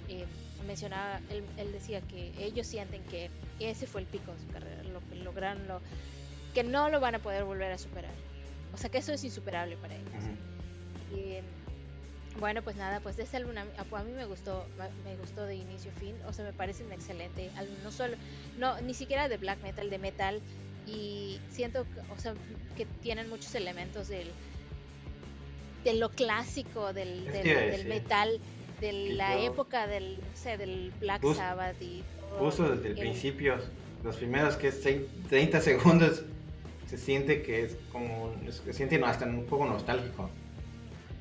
[0.09, 0.24] eh,
[0.66, 3.30] mencionaba, él, él decía que ellos sienten que
[3.61, 5.82] ese fue el pico de su carrera, lo que lograron, lo,
[6.55, 8.14] que no lo van a poder volver a superar.
[8.72, 10.14] O sea que eso es insuperable para ellos.
[10.14, 11.14] Ujú.
[11.18, 11.38] Y
[12.39, 14.64] bueno, pues nada, pues de este álbum a mí, me gustó,
[15.05, 18.16] me gustó de inicio a fin, o sea, me parece un excelente álbum, no solo,
[18.59, 20.41] no, ni siquiera de black metal, de metal,
[20.86, 22.34] y siento, que, o sea,
[22.76, 24.28] que tienen muchos elementos del,
[25.84, 27.24] de lo clásico del,
[27.89, 28.41] metal,
[28.80, 33.57] de la yo- época del, del Black Sabbath y todo Puso desde el el- principio,
[34.05, 36.22] los primeros que es trein- 30 segundos,
[36.86, 40.30] se siente que es como, se siente hasta un poco nostálgico.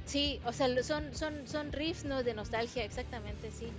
[0.07, 2.23] Sí, o sea, son, son, son riffs ¿no?
[2.23, 3.73] de nostalgia, exactamente, sí.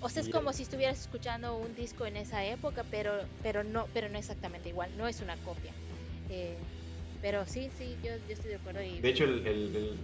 [0.00, 3.86] O sea, es como si estuvieras escuchando un disco en esa época, pero, pero no,
[3.94, 5.72] pero no exactamente igual, no es una copia.
[6.28, 6.58] Eh,
[7.20, 10.00] pero sí, sí, yo, yo estoy de acuerdo y De hecho, el, el- el-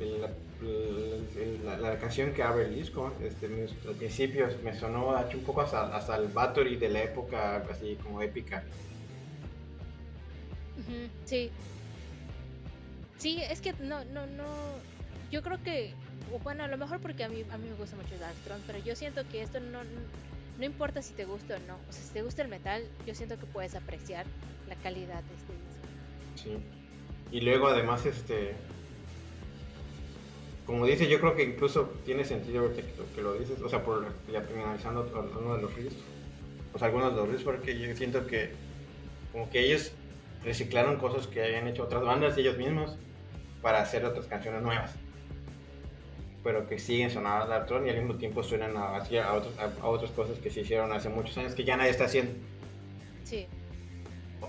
[1.36, 5.08] el- la, la- la canción que abre el disco, este, me- al principio me sonó
[5.34, 8.64] un poco hasta, hasta el Battery de la época, así como épica.
[11.24, 11.52] Sí.
[13.18, 14.46] Sí, es que no, no, no.
[15.30, 15.92] Yo creo que,
[16.42, 18.96] bueno, a lo mejor porque a mí, a mí me gusta mucho Darkthrone, pero yo
[18.96, 19.80] siento que esto no,
[20.58, 21.74] no, importa si te gusta o no.
[21.88, 24.24] O sea, si te gusta el metal, yo siento que puedes apreciar
[24.68, 25.88] la calidad de este disco.
[26.36, 27.36] Sí.
[27.36, 28.54] Y luego además, este,
[30.64, 34.06] como dice, yo creo que incluso tiene sentido que, que lo dices, o sea, por
[34.32, 35.10] ya analizando
[35.40, 35.96] uno de los riffs,
[36.72, 38.52] o sea, algunos de los riffs, porque yo siento que
[39.32, 39.92] como que ellos
[40.44, 42.96] reciclaron cosas que habían hecho otras bandas ellos mismos
[43.62, 44.92] para hacer otras canciones nuevas.
[46.44, 49.86] Pero que siguen sonando a Darkthrone y al mismo tiempo suenan a, otros- a- a
[49.88, 52.32] otras cosas que se hicieron hace muchos años que ya nadie está haciendo.
[53.24, 53.46] Sí.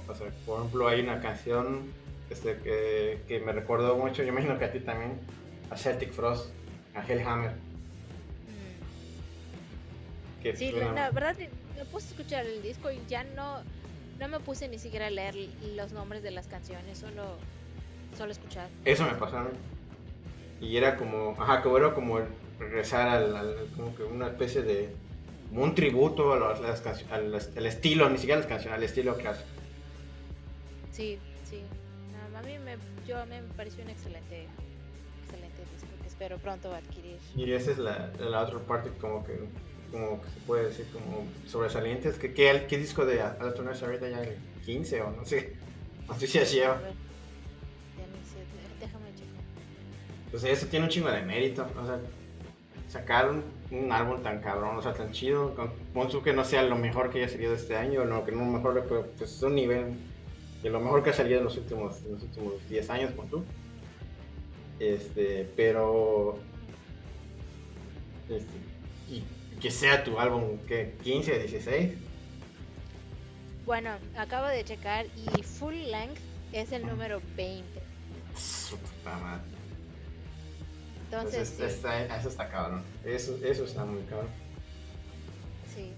[0.08, 1.92] O sea, por ejemplo, hay una canción
[2.30, 5.20] este, que, que me recordó mucho, yo imagino que a ti también,
[5.72, 6.52] a Celtic Frost,
[6.96, 7.52] a Hellhammer.
[7.52, 7.60] Mm.
[10.44, 11.36] Que Sí, la, verdad
[11.76, 13.58] me puse a escuchar el disco y ya no,
[14.20, 15.36] no me puse ni siquiera a leer
[15.76, 17.36] los nombres de las canciones, solo,
[18.18, 18.68] solo escuchar.
[18.86, 19.50] Eso me pasó a mí.
[20.62, 22.20] Y era como, ajá, que era como
[22.60, 24.90] regresar al, al- como que una especie de,
[25.50, 28.84] como un tributo a las, las cancio- al, al estilo, ni siquiera las canciones, al
[28.84, 29.48] estilo clásico.
[30.92, 31.18] Sí,
[31.50, 31.62] sí.
[32.36, 32.76] A mí me,
[33.08, 34.48] yo, a mí me pareció un excelente,
[35.24, 37.18] excelente disco que espero pronto adquirir.
[37.36, 39.40] Y esa es la, la otra parte como que,
[39.92, 42.18] como que se puede decir como sobresalientes.
[42.18, 44.22] que ¿Qué, qué disco de Alton es ahorita ya?
[44.24, 45.56] ¿El 15 o no sé?
[46.10, 46.82] No sé si así A lleva.
[50.32, 51.68] Pues eso tiene un chingo de mérito.
[51.82, 52.00] O sea,
[52.88, 55.56] sacar un, un álbum tan cabrón, o sea, tan chido.
[55.56, 58.46] con- Pon que no sea lo mejor que haya salido este año, no, que no
[58.46, 59.94] mejor, pero pues es un nivel
[60.64, 63.30] de lo mejor que ha salido en los últimos, en los últimos 10 años, pon
[63.30, 63.44] tú.
[64.80, 66.38] Este, pero.
[68.30, 68.58] Este,
[69.10, 69.24] y
[69.60, 71.94] que sea tu álbum, que 15, 16.
[73.66, 76.20] Bueno, acabo de checar y Full Length
[76.54, 77.64] es el número 20.
[78.36, 79.44] Su puta madre.
[81.12, 82.84] Entonces, Entonces, sí, está- eso está cabrón.
[83.04, 84.30] Eso, eso está muy cabrón.
[85.74, 85.92] sí.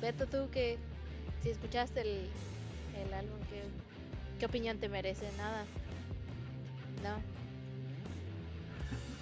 [0.00, 0.76] Beto, tú que
[1.42, 2.28] si escuchaste el,
[3.06, 3.62] el álbum, ¿qué,
[4.38, 5.26] ¿qué opinión te merece?
[5.38, 5.64] Nada.
[7.02, 7.16] No.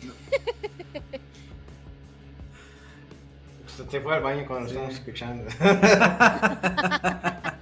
[3.77, 5.45] Se te fue al baño cuando lo estamos escuchando.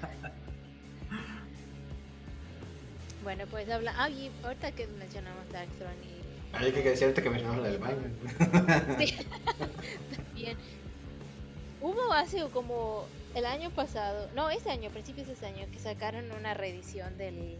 [3.23, 3.95] Bueno, pues habla.
[3.97, 8.99] Ah, y ahorita que mencionamos Darkthrone y Hay que decirte que mencionamos la del baño.
[8.99, 9.15] Sí,
[10.35, 10.57] bien.
[11.81, 16.31] Hubo hace como el año pasado, no, ese año, principios de ese año, que sacaron
[16.33, 17.57] una reedición del.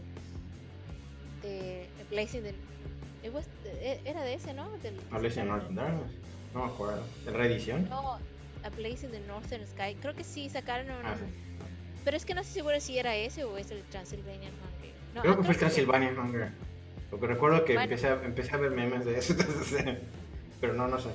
[1.41, 2.53] de Blazing the.
[3.27, 4.69] it was- e- Era de ese, ¿no?
[4.79, 6.11] Del, le hice Northern Darkness.
[6.53, 7.03] No me acuerdo.
[7.25, 7.89] ¿En reedición?
[7.89, 8.17] No,
[8.63, 9.95] A Place in the Northern Sky.
[10.01, 11.05] Creo que sí sacaron un.
[11.05, 11.25] Ah, sí.
[12.03, 14.91] Pero es que no estoy segura si era ese o es el Transylvanian Hungry.
[15.15, 15.59] No, Creo que fue sí.
[15.59, 16.49] Transylvania Hunger.
[17.09, 17.83] Porque recuerdo que Bueno.
[17.91, 19.33] empecé, a, empecé a ver memes de eso.
[19.39, 19.97] entonces,
[20.61, 21.09] pero no, no sé.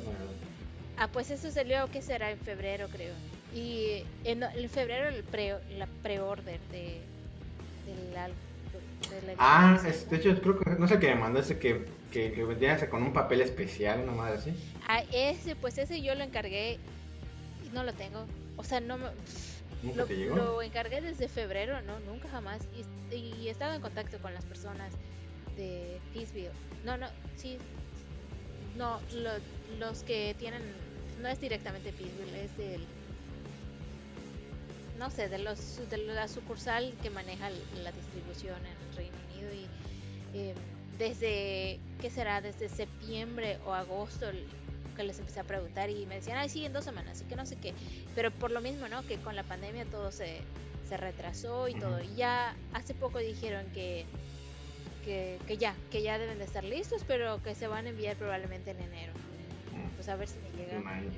[0.99, 2.31] Ah, pues eso salió, que será?
[2.31, 3.15] En febrero, creo.
[3.55, 7.01] Y en, en febrero el pre, la pre-order de,
[7.87, 8.37] del álbum.
[9.39, 12.89] Ah, es- de hecho, creo que no sé qué me mandaste que, que, que vendría
[12.91, 14.53] con un papel especial, una madre así.
[14.89, 16.79] Ah, ese, pues ese yo lo encargué
[17.65, 18.25] y no lo tengo.
[18.57, 19.07] O sea, no me...
[19.83, 20.37] Nunca Lo, te llegó.
[20.37, 22.63] lo encargué desde febrero, no, nunca jamás.
[23.11, 24.93] Y, y he estado en contacto con las personas
[25.57, 26.51] de Peaceville.
[26.85, 27.07] No, no,
[27.37, 27.59] sí.
[28.77, 30.63] No, lo- los que tienen.
[31.23, 32.85] No es directamente Peaceville, es del.
[34.99, 37.51] No sé, de, los, de la sucursal que maneja
[37.83, 39.53] la distribución en el Reino Unido.
[39.55, 40.55] Y eh,
[40.99, 41.79] desde.
[42.01, 42.41] ¿Qué será?
[42.41, 44.27] Desde septiembre o agosto
[44.97, 47.37] que les empecé a preguntar y me decían, ay, sí, en dos semanas, y que
[47.37, 47.75] no sé qué.
[48.15, 49.07] Pero por lo mismo, ¿no?
[49.07, 50.39] Que con la pandemia todo se,
[50.89, 52.03] se retrasó y todo.
[52.03, 54.05] Y ya hace poco dijeron que,
[55.05, 58.17] que, que ya, que ya deben de estar listos, pero que se van a enviar
[58.17, 59.13] probablemente en enero.
[59.95, 61.11] Pues a ver si me llega, un año.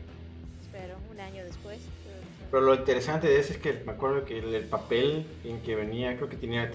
[0.62, 1.78] espero, un año después.
[2.04, 5.60] pero- Pero lo interesante de ese es que me acuerdo que el, el papel en
[5.62, 6.70] que venía, creo que tenía,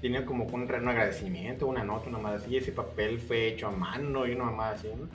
[0.00, 2.50] tenía como un, un agradecimiento, una nota, una mamada así.
[2.50, 5.08] y Ese papel fue hecho a mano y una mamada así, ¿no?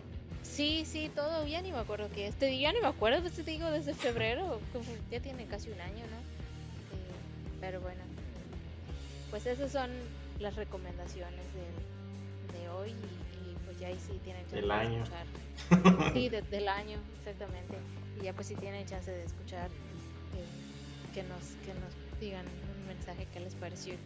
[0.56, 3.44] Sí, sí, todo, ya ni me acuerdo que este, ya ni me acuerdo, pues te
[3.44, 4.60] digo, desde febrero,
[5.12, 6.18] ya tiene casi un año, ¿no?
[6.18, 8.02] Eh, pero bueno,
[9.32, 9.90] pues esas son
[10.40, 14.74] las recomendaciones del- de, hoy y, y, pues ya ahí sí tienen chance Del de
[14.74, 15.04] año.
[15.04, 15.26] escuchar.
[16.14, 17.76] Sí, de- del año, exactamente.
[18.22, 22.88] Y ya pues si tienen chance de escuchar, eh, que, nos, que nos digan un
[22.88, 23.98] mensaje que les pareció y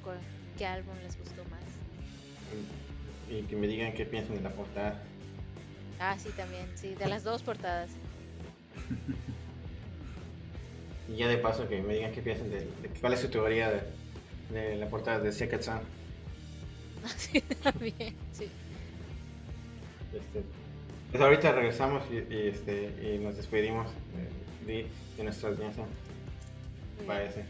[0.58, 1.62] qué álbum les gustó más.
[3.30, 5.04] Y que me digan qué piensan de la portada.
[6.00, 7.90] Ah, sí, también, sí, de las dos portadas.
[11.08, 13.70] Y ya de paso que me digan qué piensan de, de cuál es su teoría
[13.70, 13.82] de,
[14.54, 15.80] de la portada de Secret Sun.
[17.18, 18.50] Sí, también, sí.
[20.14, 20.44] Este,
[21.12, 23.88] pues ahorita regresamos y, y, este, y nos despedimos
[24.66, 25.84] de, de- nuestra audiencia.
[26.98, 27.44] Muy bien, Parece.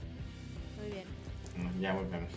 [0.82, 1.08] muy bien.
[1.56, 2.32] Bueno, Ya volvemos.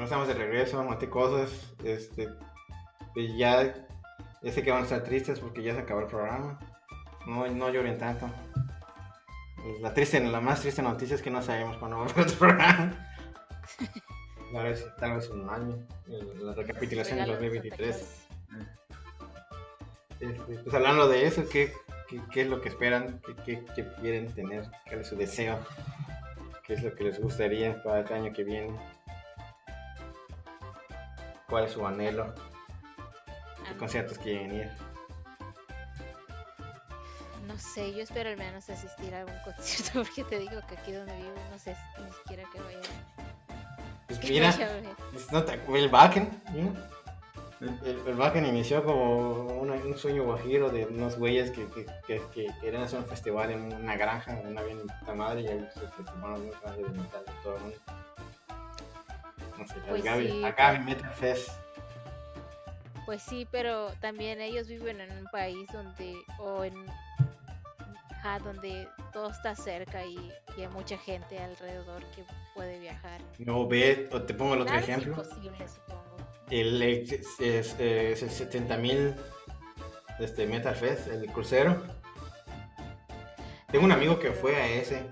[0.00, 1.50] No estamos de regreso, monté cosas.
[1.84, 2.26] Este,
[3.12, 3.86] pues ya,
[4.42, 6.58] ya sé que van a estar tristes porque ya se acabó el programa.
[7.26, 8.26] No, no lloren tanto.
[9.82, 12.38] La, triste, la más triste noticia es que no sabemos cuándo va a haber otro
[12.38, 13.12] programa.
[14.52, 15.76] Tal vez, tal vez un año.
[16.40, 17.94] La recapitulación de 2023.
[17.94, 18.78] Santa
[20.18, 20.38] Claus.
[20.38, 21.72] Este, pues hablando de eso, ¿qué,
[22.08, 23.20] qué, qué es lo que esperan?
[23.24, 24.64] ¿Qué, qué, qué quieren tener?
[24.88, 25.58] ¿Cuál es su deseo?
[26.66, 28.76] ¿Qué es lo que les gustaría para el año que viene?
[31.50, 32.32] ¿Cuál es su anhelo?
[32.34, 34.70] ¿Qué Ah, conciertos quieren ir?
[37.46, 40.92] No sé, yo espero al menos asistir a algún concierto porque te digo que aquí
[40.92, 42.78] donde vivo no sé ni siquiera que vaya,
[44.06, 44.84] Pues que mira, vaya a ver.
[45.14, 46.42] es- no te- el Bakken.
[47.60, 52.22] El, el Bakken inició como una- un sueño guajiro de unos güeyes que, que, que,
[52.32, 55.68] que querían hacer un festival en una granja, en una bien puta madre, y ahí
[55.74, 55.80] se,
[56.14, 57.76] muy grandes de metal de todo el mundo.
[59.88, 60.96] Pues Gaby, sí, a Gaby.
[63.06, 66.74] Pues sí, pero también ellos viven en un país donde, o en,
[68.10, 73.20] ajá, donde todo está cerca y, y hay mucha gente alrededor que puede viajar.
[73.38, 75.12] No, ve, o te pongo el otro es ejemplo.
[75.14, 76.16] imposible, supongo.
[76.50, 79.14] El, es, es, es el 70 mil
[80.20, 81.82] este, Metal Fest, el crucero.
[83.70, 85.02] Tengo un amigo que fue a ese.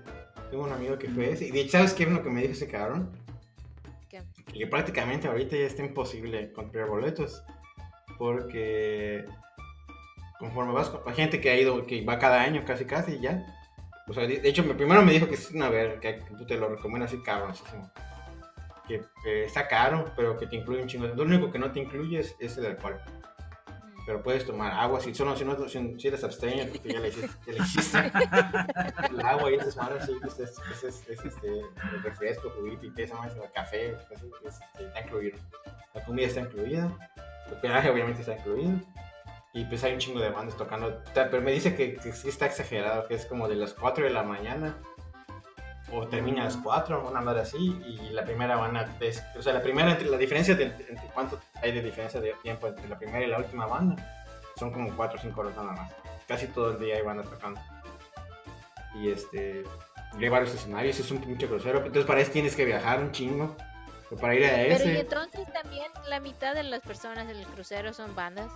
[0.51, 1.47] Tengo un amigo que fue a ese.
[1.47, 3.11] Y de hecho, ¿sabes qué es lo que me dijo ese cabrón?
[4.53, 7.43] Que prácticamente ahorita ya está imposible comprar boletos.
[8.17, 9.25] Porque
[10.39, 13.45] conforme vas con gente que ha ido, que va cada año casi casi ya.
[14.07, 16.57] O sea, de hecho, me- primero me dijo que es una ver, que tú te
[16.57, 17.91] lo recomiendo así cabroncísimo.
[18.87, 18.95] Que
[19.25, 21.05] eh, está caro, pero que te incluye un chingo.
[21.07, 22.99] Lo único que no te incluye es, es el alcohol.
[24.09, 27.09] Pero puedes tomar agua, si solo si, no, si, si eres abstemio, porque ya le
[27.09, 27.29] hiciste.
[27.45, 27.97] ya le hiciste.
[29.11, 33.01] el agua y esas madres, sí, es, es, es, es, este, el refresco, juguito y
[33.03, 35.37] esa más, el café, pues, es- es- está incluido.
[35.93, 36.91] La comida está incluida,
[37.45, 38.79] el hospedaje obviamente está incluido.
[39.53, 41.03] Y pues hay un chingo de bandas tocando.
[41.13, 44.09] Pero me dice que, que sí está exagerado, que es como de las 4 de
[44.09, 44.75] la mañana.
[45.91, 47.81] O termina a las 4, una madre así.
[47.85, 49.23] Y la primera banda es.
[49.37, 52.67] O sea, la primera, entre, la diferencia de, entre cuánto hay de diferencia de tiempo
[52.67, 53.95] entre la primera y la última banda
[54.57, 55.91] son como 4 o 5 horas nada más.
[56.27, 57.59] Casi todo el día hay bandas tocando.
[58.95, 59.63] Y este.
[60.19, 61.79] y hay varios escenarios, es un pinche crucero.
[61.79, 63.55] Entonces para eso tienes que viajar un chingo.
[64.19, 64.83] Para ir a ese.
[64.85, 68.51] Pero y entonces también la mitad de las personas en el crucero son bandas.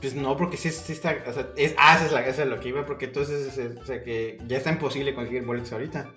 [0.00, 2.48] Pues no, porque sí, sí está, o sea, es, ah, esa es, la, esa es
[2.48, 6.08] lo que iba, porque entonces, es- o sea, que ya está imposible conseguir boletos ahorita,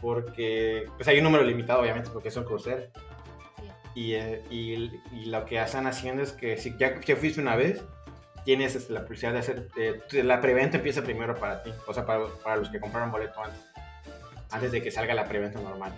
[0.00, 2.84] porque, pues hay un número limitado, obviamente, porque son cruceros,
[3.94, 7.56] Y, eh, y, y lo que están haciendo es que si ya que fuiste una
[7.56, 7.82] vez,
[8.44, 9.68] tienes este, la posibilidad de hacer.
[9.76, 13.42] eh, la preventa empieza primero para ti, o sea, para, para los que compraron boleto
[13.42, 13.60] antes,
[14.50, 15.92] antes de que salga la preventa normal.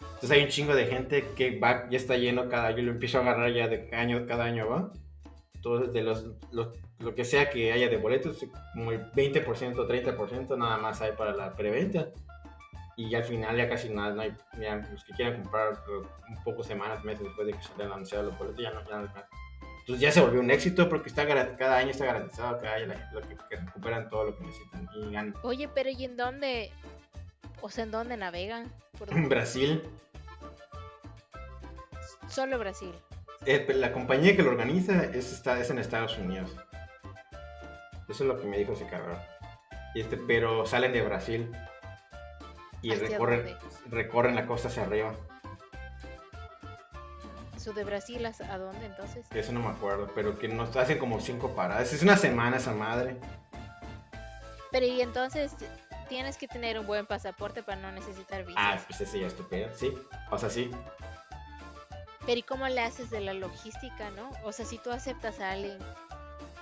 [0.00, 3.18] Entonces hay un chingo de gente que va, ya está lleno cada año, lo empiezo
[3.18, 4.92] a agarrar ya de año, cada año, ¿va?
[5.64, 8.38] Entonces, de los, los- lo que sea que haya de boletos,
[8.74, 12.08] como el 20%, 30% nada más hay para la preventa.
[12.96, 15.80] Y ya al final ya casi nada, no hay, ya los que quieran comprar
[16.28, 18.98] un poco semanas, meses después de que se hayan anunciado los boletos, ya no, ya
[18.98, 19.08] no.
[19.80, 22.94] Entonces ya se volvió un éxito porque está cada año está garantizado que haya la
[22.98, 24.88] gente lo que, que recuperan todo lo que necesitan.
[24.94, 25.34] Y ganan.
[25.42, 26.70] Oye, pero ¿y en dónde?
[27.62, 28.70] O sea, ¿en dónde navegan?
[28.98, 29.28] ¿Por dónde?
[29.28, 29.82] Brasil,
[32.28, 32.94] Solo Brasil.
[33.46, 36.54] Eh, la compañía que lo organiza es, está, es en Estados Unidos.
[38.08, 39.18] Eso es lo que me dijo ese cabrón.
[39.94, 41.50] Y este, pero salen de Brasil
[42.82, 43.58] y ¿Hacia recorren, dónde?
[43.90, 45.14] recorren la costa hacia arriba.
[47.58, 49.24] ¿Su de Brasil a dónde entonces?
[49.32, 51.92] Eso no me acuerdo, pero que nos hacen como cinco paradas.
[51.94, 53.16] Es una semana esa madre.
[54.70, 55.54] Pero y entonces
[56.08, 58.62] tienes que tener un buen pasaporte para no necesitar visas.
[58.62, 59.94] Ah, pues ese ya es tu pedo, sí.
[60.30, 60.70] O sea, sí.
[62.26, 64.30] Pero ¿y cómo le haces de la logística, no?
[64.44, 65.78] O sea, si tú aceptas a alguien,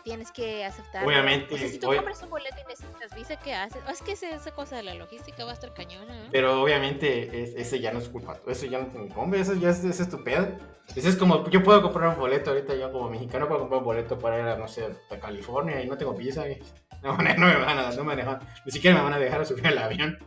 [0.02, 1.06] tienes que aceptar.
[1.06, 3.80] Obviamente, O sea, si tú compras un boleto y necesitas visa, ¿qué haces?
[3.86, 6.30] Oh, es que esa, cosa de la logística va a estar cañona, ¿no?
[6.32, 8.36] Pero obviamente es- ese ya no es culpa.
[8.46, 10.48] Eso ya no te incumbe, eso ya es, es tu pedo.
[10.96, 13.84] Eso es como, yo puedo comprar un boleto ahorita, yo como mexicano puedo comprar un
[13.84, 16.48] boleto para ir a, no sé, a California y no tengo visa.
[16.48, 16.60] y
[17.02, 19.66] no, no me van a, no me dejan, ni siquiera me van a dejar subir
[19.68, 20.18] al avión.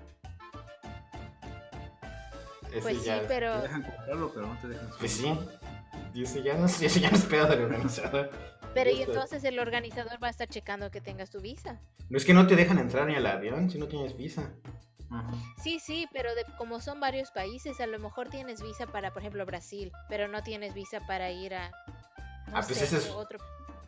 [2.76, 5.40] Ese Pues sí, ya- Te pero dejan comprarlo, pero no te dejan Pues sí.
[6.14, 8.30] Y ese ya no, ese ya no es pedo del organizador.
[8.74, 11.80] pero y entonces el organizador va a estar checando que tengas tu visa.
[12.10, 14.52] No es que no te dejan entrar ni al avión si no tienes visa.
[15.10, 15.32] Ajá.
[15.64, 19.22] Sí, sí, pero de, como son varios países, a lo mejor tienes visa para, por
[19.22, 23.10] ejemplo, Brasil, pero no tienes visa para ir a no Ah, pues sé, ese es-
[23.10, 23.40] otro.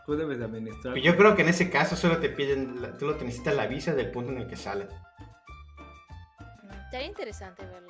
[0.05, 0.93] Tú debes de administrar.
[0.93, 3.55] Pero yo creo que en ese caso solo te piden, la- tú lo te necesitas
[3.55, 4.87] la visa del punto en el que sale.
[6.63, 7.89] Mm, Estaría interesante verlo.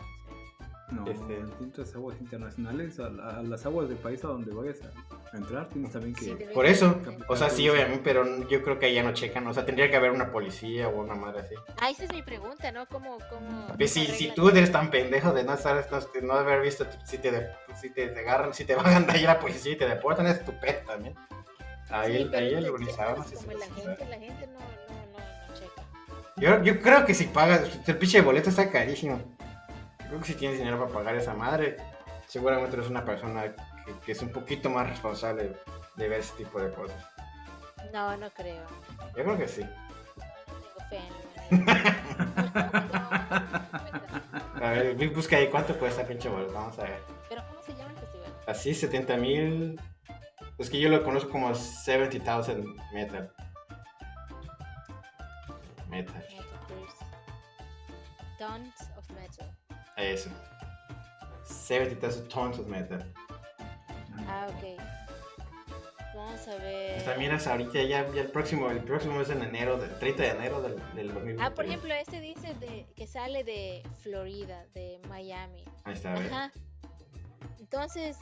[0.90, 4.54] No, Este- en distintas aguas internacionales, a, la- a las aguas del país a donde
[4.54, 6.24] vayas a, a entrar, tienes también que...
[6.26, 9.46] Sí, Por eso, o sea, sí, obviamente, pero yo creo que ahí ya no checan.
[9.48, 11.56] O sea, tendría que haber una policía o una madre así.
[11.82, 12.86] Ah, esa es mi pregunta, ¿no?
[12.88, 16.62] ¿Cómo, cómo Pues si, si tú eres tan pendejo de no estar, no, no haber
[16.62, 19.78] visto, si te, de- si te agarran, si te bajan de ahí la policía y
[19.78, 21.16] te deportan, es tu pedo también.
[21.90, 24.48] Ahí, Sí, ahí el te- organizador no te- sé si como la gente, la gente
[24.48, 25.84] no, no, no, no checa.
[26.38, 29.22] Yo, yo creo que si pagas, el pinche boleto está carísimo.
[30.08, 31.78] Creo que si tienes dinero para pagar esa madre,
[32.28, 33.54] seguramente eres una persona
[33.86, 35.54] que, que es un poquito más responsable
[35.96, 37.04] de ver ese tipo de cosas.
[37.94, 38.66] No, no creo.
[39.16, 39.62] Yo creo que sí.
[39.62, 41.00] Tengo fe
[41.52, 41.70] en
[44.64, 47.00] A ver, bu- busca ahí cuánto cuesta pinche boleto, vamos a ver.
[47.30, 48.34] Pero ¿cómo se llama el festival?
[48.48, 49.80] Así, 70 mil.
[50.58, 53.32] Es que yo lo conozco como 70,000 metal.
[55.88, 56.96] Metal, Metal Cruise.
[58.40, 58.74] Metal.
[60.04, 60.30] Eso.
[61.44, 63.04] 70,000 tons of metal.
[64.28, 64.98] Ah, ok.
[66.16, 66.98] Vamos a ver.
[66.98, 70.30] Esta miras ahorita ya, ya el próximo, el próximo es en enero, del 30 de
[70.30, 71.46] enero del, del 2021.
[71.46, 75.64] Ah, por ejemplo, este dice de, que sale de Florida, de Miami.
[75.84, 76.14] Ahí está.
[76.14, 76.52] Ajá.
[77.60, 78.18] Entonces,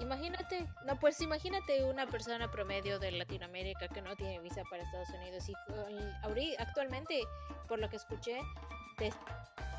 [0.00, 5.10] imagínate, no, pues imagínate una persona promedio de Latinoamérica que no tiene visa para Estados
[5.10, 7.22] Unidos y actualmente,
[7.68, 8.40] por lo que escuché,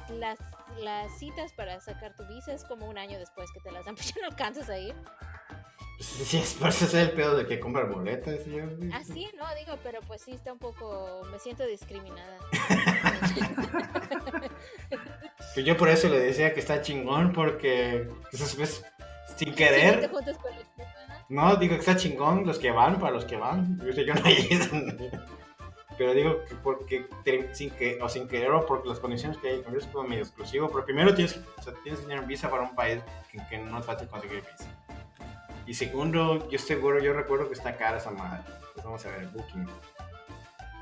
[0.09, 0.39] las,
[0.79, 3.95] las citas para sacar tu visa es como un año después que te las dan,
[3.95, 4.95] pues ya no alcanzas a ir.
[5.99, 8.77] Sí, sí, es por eso es el pedo de que compra boletas, señor.
[8.91, 12.39] Ah, sí, no, digo, pero pues sí está un poco, me siento discriminada.
[15.55, 18.85] Yo por eso le decía que está chingón, porque pues, pues,
[19.37, 20.09] sin querer.
[20.09, 21.25] Ajá.
[21.29, 23.79] No, digo que está chingón los que van, para los que van.
[23.85, 24.65] Yo sé, yo no he ido.
[26.03, 29.47] Pero digo que porque te- sin que, o sin querer o porque las condiciones que
[29.51, 30.67] hay con es como medio exclusivo.
[30.69, 33.01] Pero primero tienes, o sea, tienes que tener visa para un país
[33.31, 34.69] que, que no es fácil conseguir visa.
[35.65, 38.43] Y segundo, yo seguro, yo recuerdo que está cara esa madre.
[38.73, 39.65] Pues vamos a ver, Booking.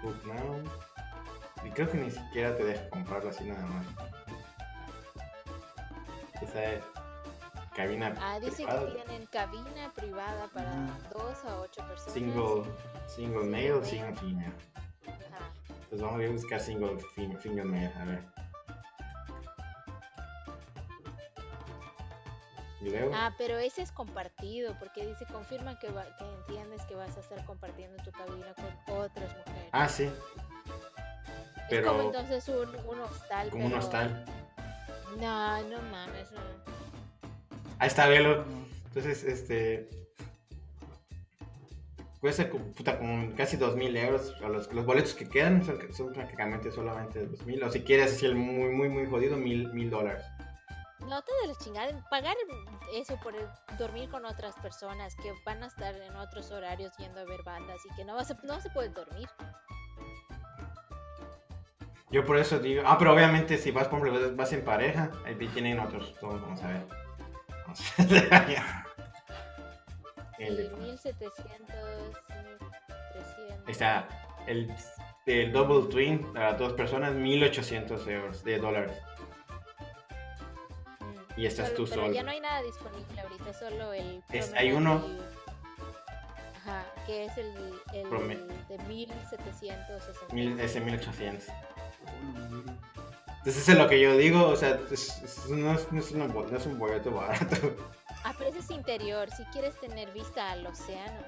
[0.02, 0.64] Book now.
[1.64, 3.86] Y creo que ni siquiera te deja comprarlo así nada más.
[6.42, 6.84] Esa es
[7.76, 8.86] cabina Ah, dice privada.
[8.88, 12.14] que tienen cabina privada para dos a ocho personas.
[12.14, 12.64] Single,
[13.06, 14.54] single male, single female.
[15.08, 15.52] Ajá.
[15.70, 16.98] Entonces vamos a buscar single
[17.40, 18.24] female male, a ver.
[22.82, 26.96] Y luego, Ah, pero ese es compartido, porque dice, confirma que, va- que entiendes que
[26.96, 29.70] vas a estar compartiendo tu cabina con otras mujeres.
[29.72, 30.12] ah, sí, es
[31.70, 34.26] pero- como entonces un, un hostal, como un hostal.
[35.20, 36.40] No, no mames, no.
[37.78, 38.46] Ahí está, velo.
[38.88, 39.88] Entonces, este.
[42.22, 44.36] Cuesta como, puta, como casi 2.000 euros.
[44.44, 47.64] O Los, los boletos que quedan son, son prácticamente solamente 2.000.
[47.66, 50.24] O si quieres así el muy, muy, muy jodido, 1.000 dólares.
[51.00, 52.10] No te de la chingada.
[52.12, 52.36] Pagar
[52.94, 53.48] eso por el-
[53.80, 57.80] dormir con otras personas que van a estar en otros horarios yendo a ver bandas
[57.92, 59.28] y que no vas a, no se puede dormir.
[62.12, 62.84] Yo por eso digo.
[62.86, 66.14] Ah, pero obviamente si vas, por ejemplo, vas en pareja, ahí tienen otros.
[66.20, 66.86] Todos vamos a ver.
[67.64, 68.58] Vamos a ver.
[70.48, 72.72] El de- Y 1700, 1300.
[73.66, 74.08] Ahí está.
[74.48, 74.74] El,
[75.28, 78.98] el Double Twin para dos personas, 1800 euros de dólares.
[81.00, 81.40] Mm.
[81.40, 82.14] Y estás Solo- tú pero solo.
[82.14, 84.24] ya no hay nada disponible ahorita, solo el.
[84.32, 85.04] Es- hay uno.
[86.64, 88.10] Ajá, que es el, el
[88.68, 90.34] de 1760.
[90.34, 91.48] Mil, ese 1800.
[93.28, 94.46] Entonces, eso es lo que yo digo.
[94.48, 97.56] O sea, es- es- no, es, no bo- no es un boleto barato.
[98.24, 99.30] Ah, pero ese es interior.
[99.32, 101.20] Si quieres tener vista al océano.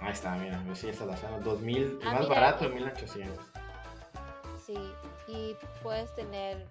[0.00, 0.62] Ahí está, mira.
[0.74, 1.38] Sí, está la zona.
[1.38, 1.98] 2000.
[2.04, 2.68] Ah, más mira, barato, eh.
[2.68, 3.44] 1800.
[4.64, 4.76] Sí,
[5.28, 6.66] y puedes tener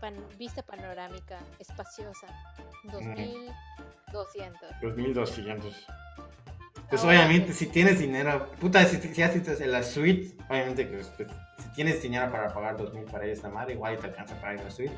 [0.00, 2.26] pan- vista panorámica espaciosa.
[2.84, 4.60] 2200.
[4.82, 5.86] 2200.
[6.88, 10.88] Pues Ahora, obviamente, pues, si tienes dinero, puta, si, si haces en la suite, obviamente
[10.88, 11.12] que pues,
[11.62, 14.54] si tienes dinero para pagar 2000 para ir a esta madre, igual te alcanza para
[14.54, 14.92] ir a la suite.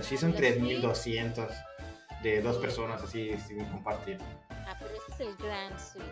[0.00, 1.50] Suite son La 3200
[2.22, 2.62] de dos Sí.
[2.62, 4.18] personas así sin compartir.
[4.50, 6.06] Ah, pero ese es el Grand Suite.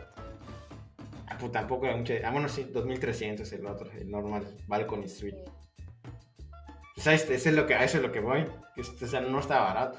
[1.29, 2.13] Ah, pues tampoco era mucho.
[2.25, 5.45] Ah, bueno, sí, 2300 el otro, el normal, balcony suite.
[5.45, 5.53] Sí.
[6.95, 8.45] Pues ahí está, eso es lo que, a eso es lo que voy.
[8.75, 9.99] Que, o sea, no está barato.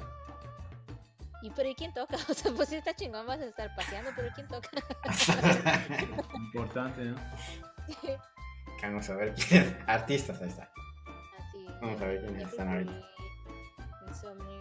[1.42, 2.16] ¿Y pero ¿y quién toca?
[2.30, 4.70] O sea, pues sí está chingón, vas a estar paseando, pero ¿quién toca?
[6.54, 7.16] Importante, ¿no?
[8.84, 9.78] Vamos a ver quién.
[9.88, 10.70] Artistas, ahí está.
[11.40, 11.66] Así.
[11.82, 12.94] Vamos a ver quiénes están ahorita.
[14.08, 14.61] Insomnium,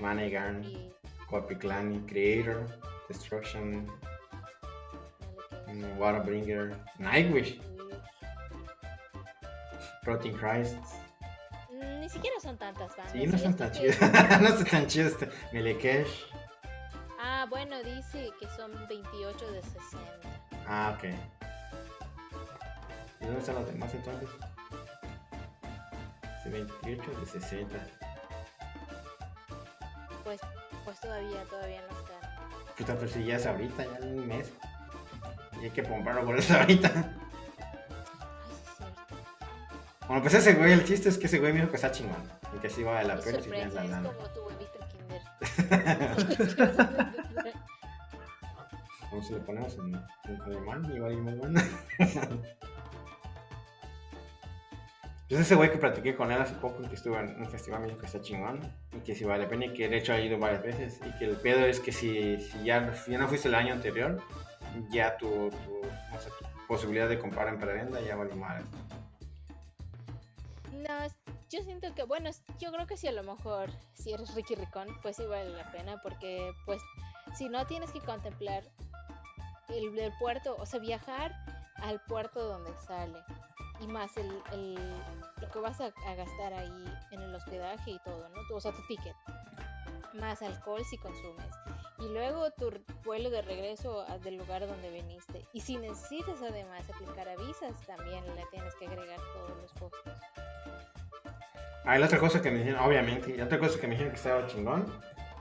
[0.00, 0.92] Y
[1.28, 2.66] Copiklani, Creator,
[3.08, 3.86] Destruction,
[5.68, 7.58] mm, Waterbringer, Nightwish.
[10.04, 10.76] Protein Christ.
[11.72, 13.12] Mm, Ni siquiera son tantas bandas.
[13.12, 13.96] Sí, no y son tan chidos.
[14.40, 15.12] no son tan chidos.
[15.12, 16.26] este, Melekesh.
[17.20, 19.98] Ah, bueno, dice que son 28 de 60.
[20.68, 21.04] Ah, ok.
[23.20, 24.28] ¿Y dónde están los demás entonces?
[26.44, 27.76] Sí, 28 de 60.
[31.00, 32.74] Pues, pues todavía, todavía no están.
[32.76, 34.52] Puta, pero si ya es ahorita, ya en un mes.
[35.60, 36.88] Y hay que comprar los boletos ahorita.
[36.88, 37.04] Ay,
[38.48, 39.16] sí, es cierto.
[40.06, 42.22] Bueno, pues ese güey, el chiste es que ese güey me dijo que está chingón.
[42.54, 44.10] Y que sí vale la Es pena si tienes la es lana.
[44.12, 45.22] como tu huevito kinder.
[49.10, 49.94] Como si lo ponemos en,
[50.28, 51.60] en alemán, igual y más bueno.
[55.28, 57.98] Pues ese güey que platiqué con él hace poco, que estuvo en un festival, dijo
[57.98, 58.60] que está chingón
[58.92, 61.18] y que si vale la pena y que de hecho ha ido varias veces y
[61.18, 64.22] que el pedo es que si, si, ya, no fuiste el año anterior,
[64.90, 65.80] ya tu, tu,
[66.12, 68.64] no sé, tu posibilidad de comprar en preventa ya vale mal.
[70.72, 71.06] No,
[71.50, 72.30] yo siento que, bueno,
[72.60, 75.72] yo creo que si a lo mejor, si eres Ricky Ricón, pues sí vale la
[75.72, 76.80] pena, porque pues
[77.36, 78.62] si no tienes que contemplar
[79.70, 81.32] el puerto, o sea, viajar
[81.76, 83.18] al puerto donde sale,
[83.80, 84.94] y más el, el-
[85.40, 88.40] lo que vas a, a gastar ahí en el hospedaje y todo, ¿no?
[88.56, 89.14] O sea, tu ticket,
[90.14, 91.46] más alcohol si consumes,
[91.98, 92.70] y luego tu
[93.04, 97.74] vuelo de regreso a- del lugar donde viniste, y si necesitas además aplicar a visas,
[97.86, 100.12] también le tienes que agregar todos los costos.
[101.84, 104.10] Ah, y la otra cosa que me dijeron, obviamente, y otra cosa que me dijeron
[104.12, 104.92] que estaba chingón,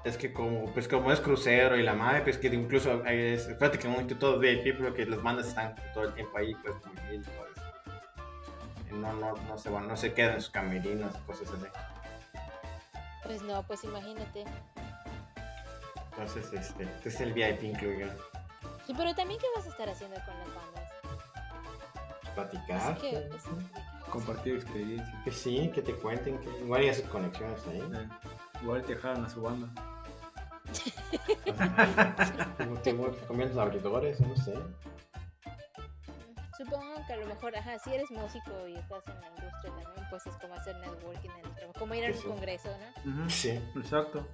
[0.03, 4.13] es que como, pues como es crucero y la madre, pues que incluso es prácticamente
[4.13, 7.54] todo VIP, pero que las bandas están todo el tiempo ahí, pues convivir y todo
[8.95, 11.65] No, no, no se van, no se quedan en sus camerinos y cosas así.
[13.23, 14.45] Pues no, pues imagínate.
[16.11, 18.09] Entonces, este, este es el VIP incluido.
[18.85, 20.91] Sí, pero también, ¿qué vas a estar haciendo con las bandas?
[22.35, 22.97] Platicar.
[22.99, 25.21] Que, es- Compartir experiencia.
[25.25, 27.79] Que sí, que te cuenten, que igual hay sus conexiones ahí.
[27.81, 28.09] Eh,
[28.61, 29.67] Igual te jalan a su banda.
[32.57, 32.95] Como te
[33.27, 34.53] comienzas abridores, no sé.
[37.35, 40.75] Mejor, ajá, si eres músico y estás en la industria también, pues es como hacer
[40.77, 42.69] networking en el trabajo, como ir a un Sí, congreso,
[43.05, 43.29] ¿no?
[43.29, 43.49] Sí.
[43.75, 44.27] Exacto.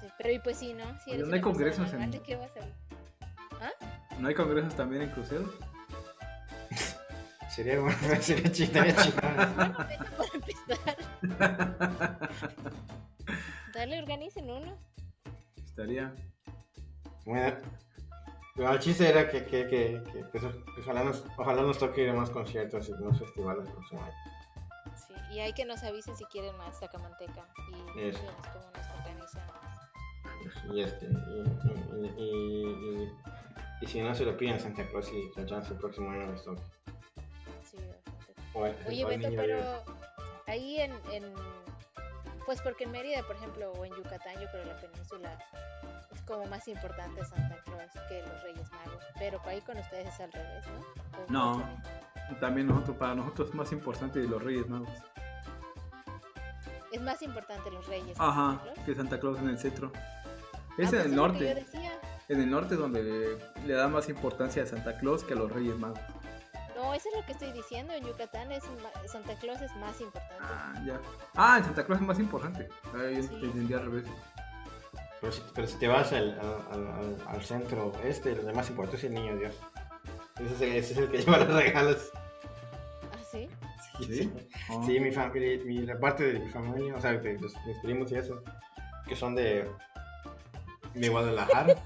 [0.00, 0.98] Sí, pero y pues sí, ¿no?
[1.00, 2.60] Si eres ¿No hay congresos normal, en- ¿de qué vas a
[3.54, 3.74] hablar?
[4.18, 5.50] ¿No hay congresos también en cruceros?
[7.50, 9.16] Sería bueno, sería chido, sería chido.
[9.56, 10.96] Bueno, para empezar.
[13.74, 14.76] Dale, organicen uno.
[15.66, 16.14] Estaría.
[17.24, 17.56] Bueno,
[18.56, 22.02] bueno, el chiste era que, que, que, que, pues, pues, ojalá, nos, ojalá nos toque
[22.02, 24.14] ir a más conciertos y más festivales el próximo año.
[24.96, 27.46] Sí, Y hay que nos avisen si quieren más sacamanteca.
[27.96, 28.18] Y Eso.
[28.22, 29.56] vemos cómo nos organizamos.
[30.72, 31.42] Y este, y,
[32.00, 33.12] y, y, y-
[33.82, 36.42] y si no se lo piden Santa Claus y la chance el próximo año les
[36.44, 36.60] toque.
[37.62, 38.86] Sí, bastante.
[38.88, 39.84] Oye, Beto, pero
[40.46, 41.34] ahí en, en.
[42.46, 45.38] Pues porque en Mérida, por ejemplo, o en Yucatán, yo creo la península
[46.12, 49.04] es como más importante Santa Claus que los Reyes Magos.
[49.18, 51.18] Pero ahí con ustedes es al revés, ¿no?
[51.18, 51.64] ¿O No.
[52.40, 54.88] También nosotros, para nosotros es más importante los Reyes Magos.
[56.92, 58.16] Es más importante los Reyes.
[58.16, 58.78] que Ajá, Santa Claus.
[58.86, 59.92] que Santa Claus en el centro.
[59.94, 61.66] Ah, Es en el que norte.
[62.28, 65.50] En el norte donde le, le da más importancia a Santa Claus que a los
[65.50, 65.98] Reyes Magos.
[66.90, 67.92] No, eso es lo que estoy diciendo.
[67.92, 68.64] En Yucatán es
[69.06, 70.34] Santa Claus es más importante.
[70.44, 71.00] Ah, ya.
[71.36, 72.68] Ah, en Santa Claus es más importante.
[72.86, 73.28] Ah, yo Sí.
[73.28, 74.04] te entendí al revés.
[75.20, 76.36] Pero si, pero si te vas al,
[76.72, 79.54] al, al- centro este, lo más importante es el niño Dios.
[80.40, 82.10] Ese es el, ese es el que lleva los regalos.
[83.12, 83.48] ¿Ah, sí?
[83.98, 84.32] Sí, ¿Sí?
[84.70, 84.84] Oh.
[84.84, 88.10] Sí, mi familia, mi, la parte de mi familia, o sea, de los, mis primos
[88.10, 88.42] y eso,
[89.06, 89.70] que son de,
[90.94, 91.76] de Guadalajara.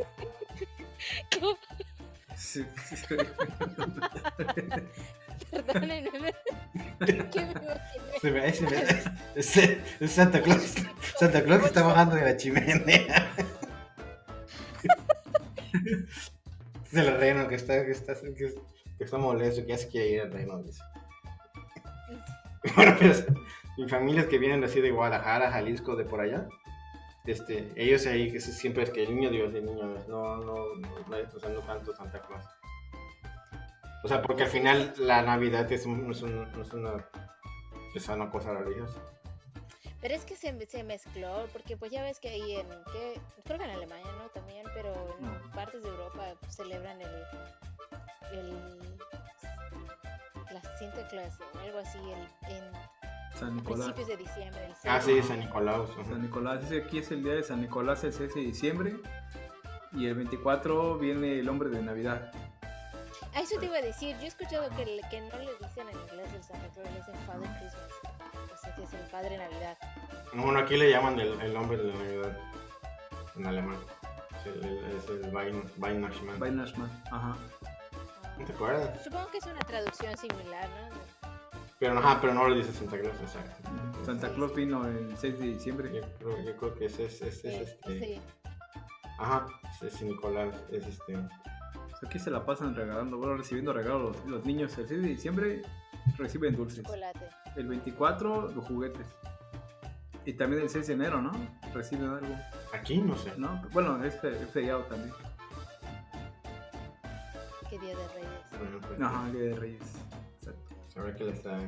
[2.45, 3.17] Sí, sí, sí.
[5.51, 6.33] Perdónenme.
[8.21, 8.85] Se me, se me-
[9.35, 9.57] es,
[10.01, 10.75] es Santa Claus.
[11.19, 13.33] Santa Claus que está bajando de la chimenea.
[15.73, 18.55] es el reno que está, que está, que,
[18.99, 20.63] que está molesto, que ya se quiere ir al reno.
[20.63, 20.83] dice.
[22.77, 23.27] Bueno, pues
[23.77, 26.47] mi familia es que vienen así de Guadalajara, Jalisco, de por allá.
[27.27, 30.75] Este, ellos ahí que siempre es que el niño Dios, el niño Dios, no, no,
[30.77, 32.45] no, no, o sea, no tanto Santa Claus.
[34.03, 37.09] O sea, porque al final la Navidad es, un- no es, un- no es una,
[37.95, 39.01] es una cosa religiosa.
[40.03, 43.19] Pero es que se, se mezcló, porque pues ya ves que ahí en, ¿qué?
[43.45, 44.29] creo que en Alemania, ¿no?
[44.29, 45.51] También, pero en No.
[45.55, 47.25] partes de Europa celebran el,
[48.33, 48.99] el,
[50.53, 52.65] la Santa Claus o algo así, el, en
[53.35, 53.93] San Nicolás.
[53.93, 54.65] principios de diciembre.
[54.85, 55.81] El Ah, sí, San Nicolás.
[55.93, 56.05] ajá.
[56.05, 58.97] San Nicolás, aquí es el día de San Nicolás, el 6 de diciembre.
[59.93, 62.33] Y el 24 viene el hombre de Navidad.
[63.35, 65.99] Ah, eso te iba a decir, yo he escuchado que, que no le dicen en
[66.01, 67.91] inglés el Santa Claus, le dicen Father Christmas.
[68.53, 69.77] O sea, que es el Padre Navidad.
[70.33, 72.39] Bueno, aquí le llaman el, el nombre de la Navidad
[73.37, 73.77] en alemán.
[74.41, 76.41] Es el, el- es el Weihn- Weihnachtsmann.
[76.43, 77.03] Weihnachtsmann.
[77.11, 77.37] Ajá.
[77.65, 79.03] Ah, ¿Te acuerdas?
[79.05, 80.99] Supongo que es una traducción similar, ¿no?
[81.89, 83.71] Pero, ajá, pero no le dices Santa Claus, exacto.
[84.05, 85.91] Santa Claus vino el 6 de diciembre.
[85.95, 87.29] Yo creo, yo creo que ese es, ese
[87.63, 87.99] es Sí, este.
[88.01, 88.21] sí.
[89.19, 89.47] Ajá,
[89.83, 91.15] es, es Nicolás, es este.
[91.91, 94.17] Pues Aquí se la pasan regalando, bueno, recibiendo regalos.
[94.27, 95.63] Los, niños el 6 de diciembre
[96.17, 96.83] reciben dulces.
[96.85, 97.29] Chocolate.
[97.57, 99.07] El 24 los juguetes.
[100.25, 101.33] Y también el 6 de enero, ¿no?
[101.75, 102.35] Reciben algo,
[102.73, 103.33] Aquí no sé.
[103.37, 103.61] ¿no?
[103.73, 105.13] Bueno, es, fe- es feriado también.
[107.69, 108.81] ¿Qué día de Reyes?
[108.89, 109.83] Pues, Ajá, Día de Reyes.
[110.95, 111.01] Exacto.
[111.01, 111.59] Sabrá que le está.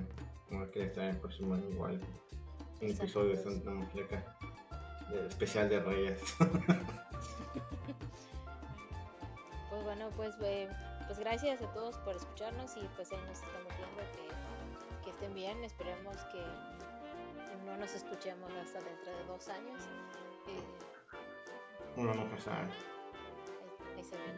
[0.48, 2.00] Como que le está el próximo año igual.
[2.80, 3.42] Un episodio de.
[3.42, 4.36] Santa Muñeca.
[5.10, 6.20] de- Especial de Reyes.
[9.68, 10.68] Pues bueno, pues, eh,
[11.06, 15.34] pues gracias a todos por escucharnos y pues ahí nos estamos viendo que, que estén
[15.34, 15.62] bien.
[15.64, 16.42] Esperemos que
[17.66, 19.80] no nos escuchemos hasta dentro de dos años.
[20.48, 20.62] Eh,
[21.96, 22.68] Uno nunca sabe.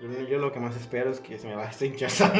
[0.00, 2.32] Yo, yo lo que más espero es que se me vaya este hinchazón.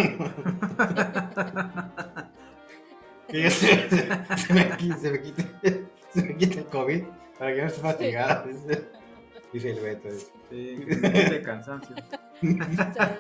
[3.29, 5.43] Que ya se, se- se me, se, me quite,
[6.13, 7.05] se me quite el COVID
[7.39, 8.49] para que no esté fatigado.
[9.53, 10.09] Dice, el Beto.
[10.11, 10.33] dice.
[10.51, 11.95] Sí, el cansancio.
[12.59, 13.17] Cansa.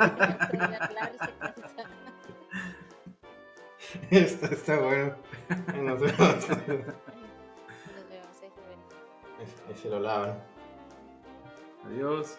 [4.10, 5.14] está, está bueno.
[5.82, 6.48] Nos vemos.
[6.48, 6.88] Nos vemos,
[9.68, 10.38] ahí se lo lavan.
[11.86, 12.36] Adiós.